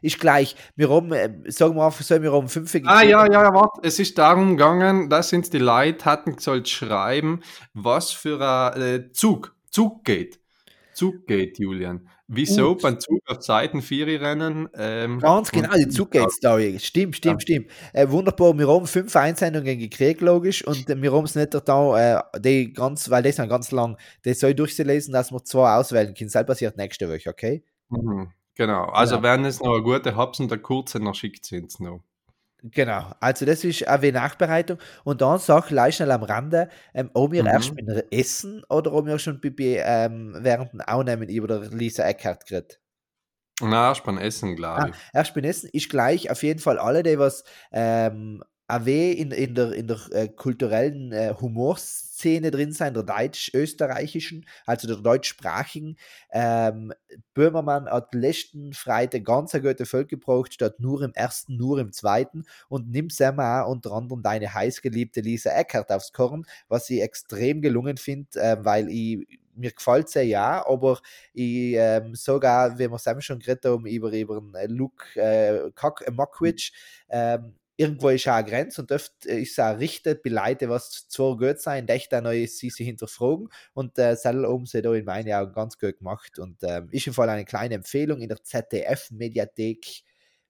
[0.00, 3.42] Ist gleich, wir haben, äh, sagen wir einfach so, wir haben fünf Ah, ja, ja,
[3.42, 3.80] ja, warte.
[3.82, 7.40] Es ist darum gegangen, dass uns die Leute hatten sollt schreiben,
[7.74, 10.38] was für ein äh, Zug, Zug geht.
[10.98, 12.08] Zug geht, Julian.
[12.26, 12.82] Wieso Gut.
[12.82, 14.68] beim Zug auf Seiten 4 rennen?
[14.74, 16.78] Ähm, Ganz genau, die und- Zugate-Story.
[16.80, 17.70] Stimmt, stimmt, stimmt.
[17.92, 22.18] Äh, wunderbar, wir haben fünf Einsendungen gekriegt, logisch, und äh, wir haben es nicht da,
[22.18, 26.12] äh, die ganz, weil die sind ganz lang, das soll durchzulesen, dass wir zwei auswählen
[26.14, 26.30] können.
[26.32, 27.62] Das passiert nächste Woche, okay?
[27.88, 28.30] Mhm.
[28.56, 29.28] Genau, also Genau.
[29.28, 32.02] wenn es noch eine gute Habt und der kurze, dann schickt sie uns noch.
[32.62, 34.78] Genau, also das ist auch wie Nachbereitung.
[35.04, 37.46] Und dann sag gleich schnell am Rande, ähm, ob wir Mhm.
[37.46, 42.04] erst beim Essen oder ob wir schon bei, ähm, während dem Aufnehmen über der Lisa
[42.04, 42.80] Eckert geredet.
[43.60, 44.96] Na, erst beim Essen, glaube Ah, ich.
[45.12, 49.54] erst beim Essen ist gleich auf jeden Fall alle, die was ähm, AW in, in
[49.54, 51.34] der, in der äh, kulturellen äh,
[52.18, 55.96] Humorszene drin sein, der deutsch-österreichischen, also der deutschsprachigen.
[56.30, 56.92] Ähm,
[57.34, 61.92] Böhmermann hat letzten Freitag ganz eine gute Folge gebraucht, statt nur im ersten, nur im
[61.92, 67.62] zweiten und nimmt auch unter anderem deine heißgeliebte Lisa Eckert aufs Korn, was ich extrem
[67.62, 71.00] gelungen finde, äh, weil ich mir gefällt sehr ja, aber
[71.32, 76.10] ich ähm, sogar, wenn wir es schon geredet haben, über, über äh, Luke äh, äh,
[76.12, 76.70] Mockridge,
[77.08, 81.08] ähm, irgendwo ist auch eine Grenze und oft ist es auch richtig bei Leuten, was
[81.08, 84.92] zwar gut sein, echt auch neu sie sich hinterfragen und äh, selber haben sie da
[84.94, 88.28] in meinen Augen ganz gut gemacht und ähm, ist im Fall eine kleine Empfehlung in
[88.28, 90.02] der ZDF-Mediathek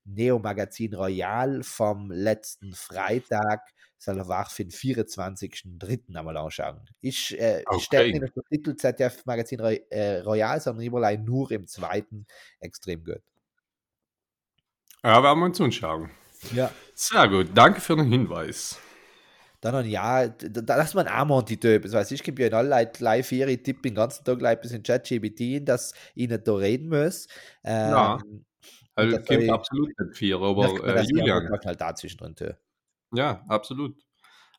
[0.05, 3.61] Neo Magazin Royal vom letzten Freitag
[3.99, 6.17] soll er war für den 24.03.
[6.17, 6.81] einmal anschauen.
[7.03, 8.13] Ich äh, Okay.
[8.13, 12.27] nicht auf der Titel ZDF Magazin Roy äh, Royal, sondern überall nur im zweiten
[12.61, 13.23] extrem gut.
[15.03, 16.11] Ja, werden wir uns anschauen.
[16.51, 16.71] Ja.
[16.95, 18.79] Sehr gut, danke für den Hinweis.
[19.61, 22.69] Dann ja, d- d- dass man auch die Typen, weiß ich, gibt ja in alle
[22.69, 26.47] Leute live hier, ich tippe den ganzen Tag live bis in ChatGPT, dass ich nicht
[26.47, 27.27] da reden muss.
[27.65, 28.19] Ähm, Ja,
[28.95, 30.15] Also, gibt absolut nicht
[30.57, 32.57] merkt aber äh, Julian, halt dazwischen drin tue.
[33.13, 33.97] ja, absolut.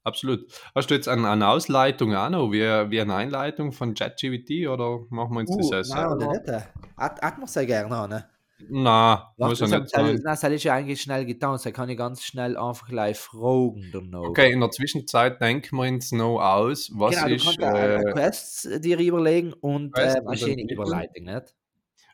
[0.03, 0.51] Absolut.
[0.75, 5.01] Hast du jetzt eine, eine Ausleitung auch noch, wie, wie eine Einleitung von ChatGPT oder
[5.09, 6.47] machen wir uns Uh, das nein, auch oder nicht?
[6.47, 6.61] äh.
[6.97, 8.29] Hat, hat man sehr gerne ne?
[8.67, 10.21] Na, Warte, muss ja das, nicht das, sein.
[10.23, 14.13] das, das ist ja eigentlich schnell getan, da kann ich ganz schnell einfach gleich fragen.
[14.13, 18.69] Okay, in der Zwischenzeit denken wir uns noch aus, was genau, ist auch äh, Quests
[18.81, 20.71] dir überlegen und äh, Maschine.
[20.71, 21.55] Überleitung, nicht?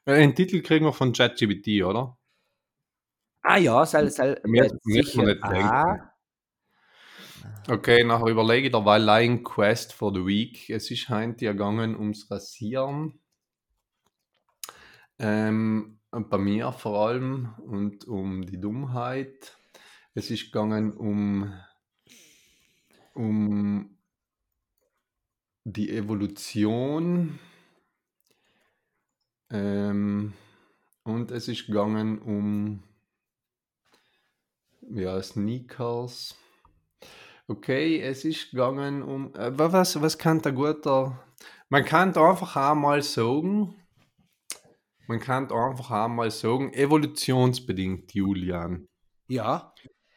[0.06, 2.18] äh, einen Titel kriegen wir von ChatGPT, oder?
[3.41, 5.70] Ah ja, soll, soll mir kann man nicht denken.
[5.70, 6.16] Ah,
[7.68, 10.70] Okay, nachher überlege ich derweil Line Quest for the Week.
[10.70, 13.20] Es ist heute gegangen ums Rasieren.
[15.18, 19.57] Ähm, bei mir vor allem und um die Dummheit.
[20.13, 21.53] Es ist gegangen um,
[23.13, 23.97] um
[25.66, 27.39] die Evolution.
[29.49, 30.34] Ähm,
[31.03, 32.84] und es ist gegangen um
[34.89, 36.36] ja, Sneakers.
[37.47, 39.34] Okay, es ist gegangen um.
[39.36, 41.20] Äh, was, was kann der guter.
[41.70, 43.76] Man kann einfach einmal sagen.
[45.08, 48.88] Man kann einfach einmal sagen, evolutionsbedingt, Julian.
[49.28, 49.74] Ja.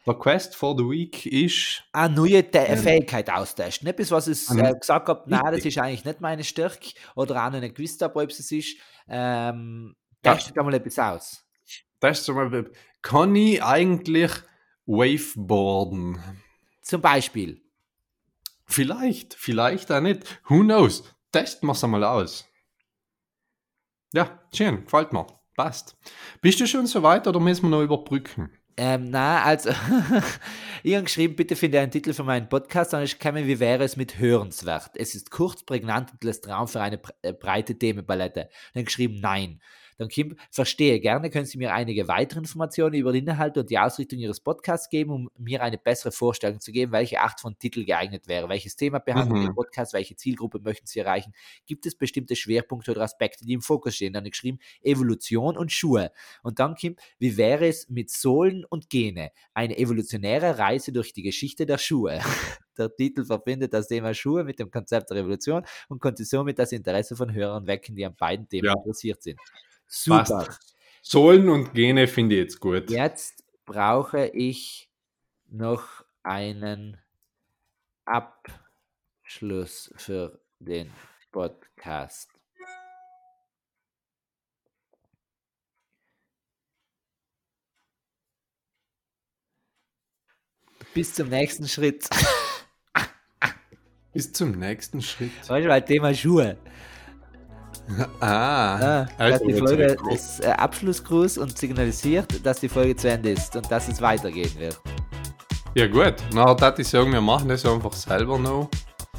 [0.06, 1.84] Der Quest for the Week ist.
[1.92, 2.78] Eine neue Te Ähm.
[2.78, 3.86] Fähigkeit austesten.
[3.88, 4.64] Etwas, was ich Mhm.
[4.64, 8.00] äh, gesagt habe, nein, das ist eigentlich nicht meine Stärke oder auch noch nicht gewusst
[8.00, 8.76] habe, ob es ist.
[9.08, 10.34] Ähm, Ja.
[10.34, 11.44] testet einmal etwas aus.
[12.24, 12.72] Zum Beispiel.
[13.02, 14.30] Kann ich eigentlich
[14.86, 16.18] Waveboarden?
[16.82, 17.60] Zum Beispiel.
[18.64, 20.40] Vielleicht, vielleicht auch nicht.
[20.48, 21.04] Who knows?
[21.32, 22.46] Testen wir es einmal aus.
[24.14, 25.26] Ja, schön, gefällt mir.
[25.56, 25.96] Passt.
[26.40, 28.50] Bist du schon so weit oder müssen wir noch überbrücken?
[28.76, 29.70] Ähm, na, also,
[30.84, 33.82] ich habe geschrieben, bitte finde einen Titel für meinen Podcast, dann ist gekommen, wie wäre
[33.82, 34.92] es mit hörenswert?
[34.94, 38.48] Es ist kurz, prägnant und lässt Raum für eine äh, breite Themenpalette.
[38.74, 39.60] Dann geschrieben, nein.
[39.98, 43.78] Dann Kim, verstehe gerne, können Sie mir einige weitere Informationen über den Inhalt und die
[43.78, 47.84] Ausrichtung Ihres Podcasts geben, um mir eine bessere Vorstellung zu geben, welche Art von Titel
[47.84, 48.48] geeignet wäre.
[48.48, 49.46] Welches Thema behandelt Mhm.
[49.48, 49.92] Ihr Podcast?
[49.94, 51.32] Welche Zielgruppe möchten Sie erreichen?
[51.66, 54.12] Gibt es bestimmte Schwerpunkte oder Aspekte, die im Fokus stehen?
[54.12, 56.12] Dann geschrieben, Evolution und Schuhe.
[56.42, 59.32] Und dann, Kim, wie wäre es mit Sohlen und Gene?
[59.52, 62.20] Eine evolutionäre Reise durch die Geschichte der Schuhe.
[62.78, 66.70] Der Titel verbindet das Thema Schuhe mit dem Konzept der Revolution und konnte somit das
[66.70, 68.74] Interesse von Hörern wecken, die an beiden Themen Ja.
[68.74, 69.40] interessiert sind.
[69.88, 70.44] Super.
[70.44, 70.76] Passt.
[71.02, 72.90] Sohlen und Gene finde ich jetzt gut.
[72.90, 74.90] Jetzt brauche ich
[75.48, 76.98] noch einen
[78.04, 80.92] Abschluss für den
[81.32, 82.30] Podcast.
[90.92, 92.08] Bis zum nächsten Schritt.
[94.12, 95.30] Bis zum nächsten Schritt.
[95.46, 96.58] Du, weil Thema Schuhe.
[98.20, 103.08] Ah, Ah, also dass die Folge ist äh, Abschlussgruß und signalisiert, dass die Folge zu
[103.10, 104.78] Ende ist und dass es weitergehen wird.
[105.74, 108.68] Ja gut, na, das ich sagen, wir machen das einfach selber noch.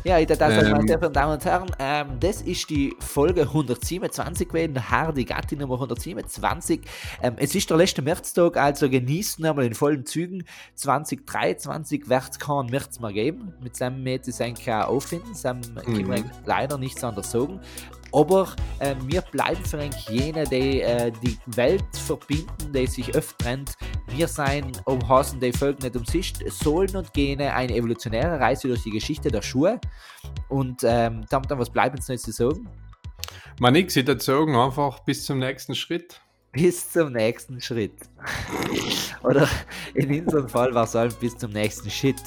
[0.05, 0.87] Ja, ich darf sagen, meine Ähm.
[0.87, 5.75] sehr verehrten Damen und Herren, ähm, das ist die Folge 127 gewesen, Hardy Gatti Nummer
[5.75, 6.79] 127.
[7.21, 10.45] Ähm, es ist der letzte Märztag, also genießt nochmal in vollen Zügen.
[10.75, 13.53] 2023 wird es keinen März mehr geben.
[13.61, 15.93] Mit seinem Mädchen ist eigentlich auch auffinden, seinem Mhm.
[15.97, 17.59] kann man leider nichts anderes sagen.
[18.11, 23.39] Aber äh, wir bleiben für eigentlich jene, die äh, die Welt verbinden, die sich öfter
[23.39, 23.73] trennt.
[24.07, 28.91] Wir sein umhassen die Völker nicht umsist, Sohlen und Gene, eine evolutionäre Reise durch die
[28.91, 29.79] Geschichte der Schuhe.
[30.49, 32.67] Und ähm, damit dann, was bleibt uns noch zu sagen?
[33.59, 36.21] Man nix, ich würde sagen, einfach bis zum nächsten Schritt.
[36.51, 37.93] Bis zum nächsten Schritt.
[39.23, 39.47] Oder
[39.93, 42.21] in unserem Fall war es halt bis zum nächsten Shit.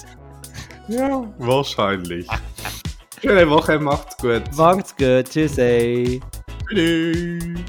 [0.89, 2.29] Ja, wahrscheinlich.
[3.23, 4.43] Schöne Woche, macht's gut.
[4.57, 5.57] Macht's gut, tschüss.
[5.57, 6.21] Ey.
[6.69, 7.61] Tschüss.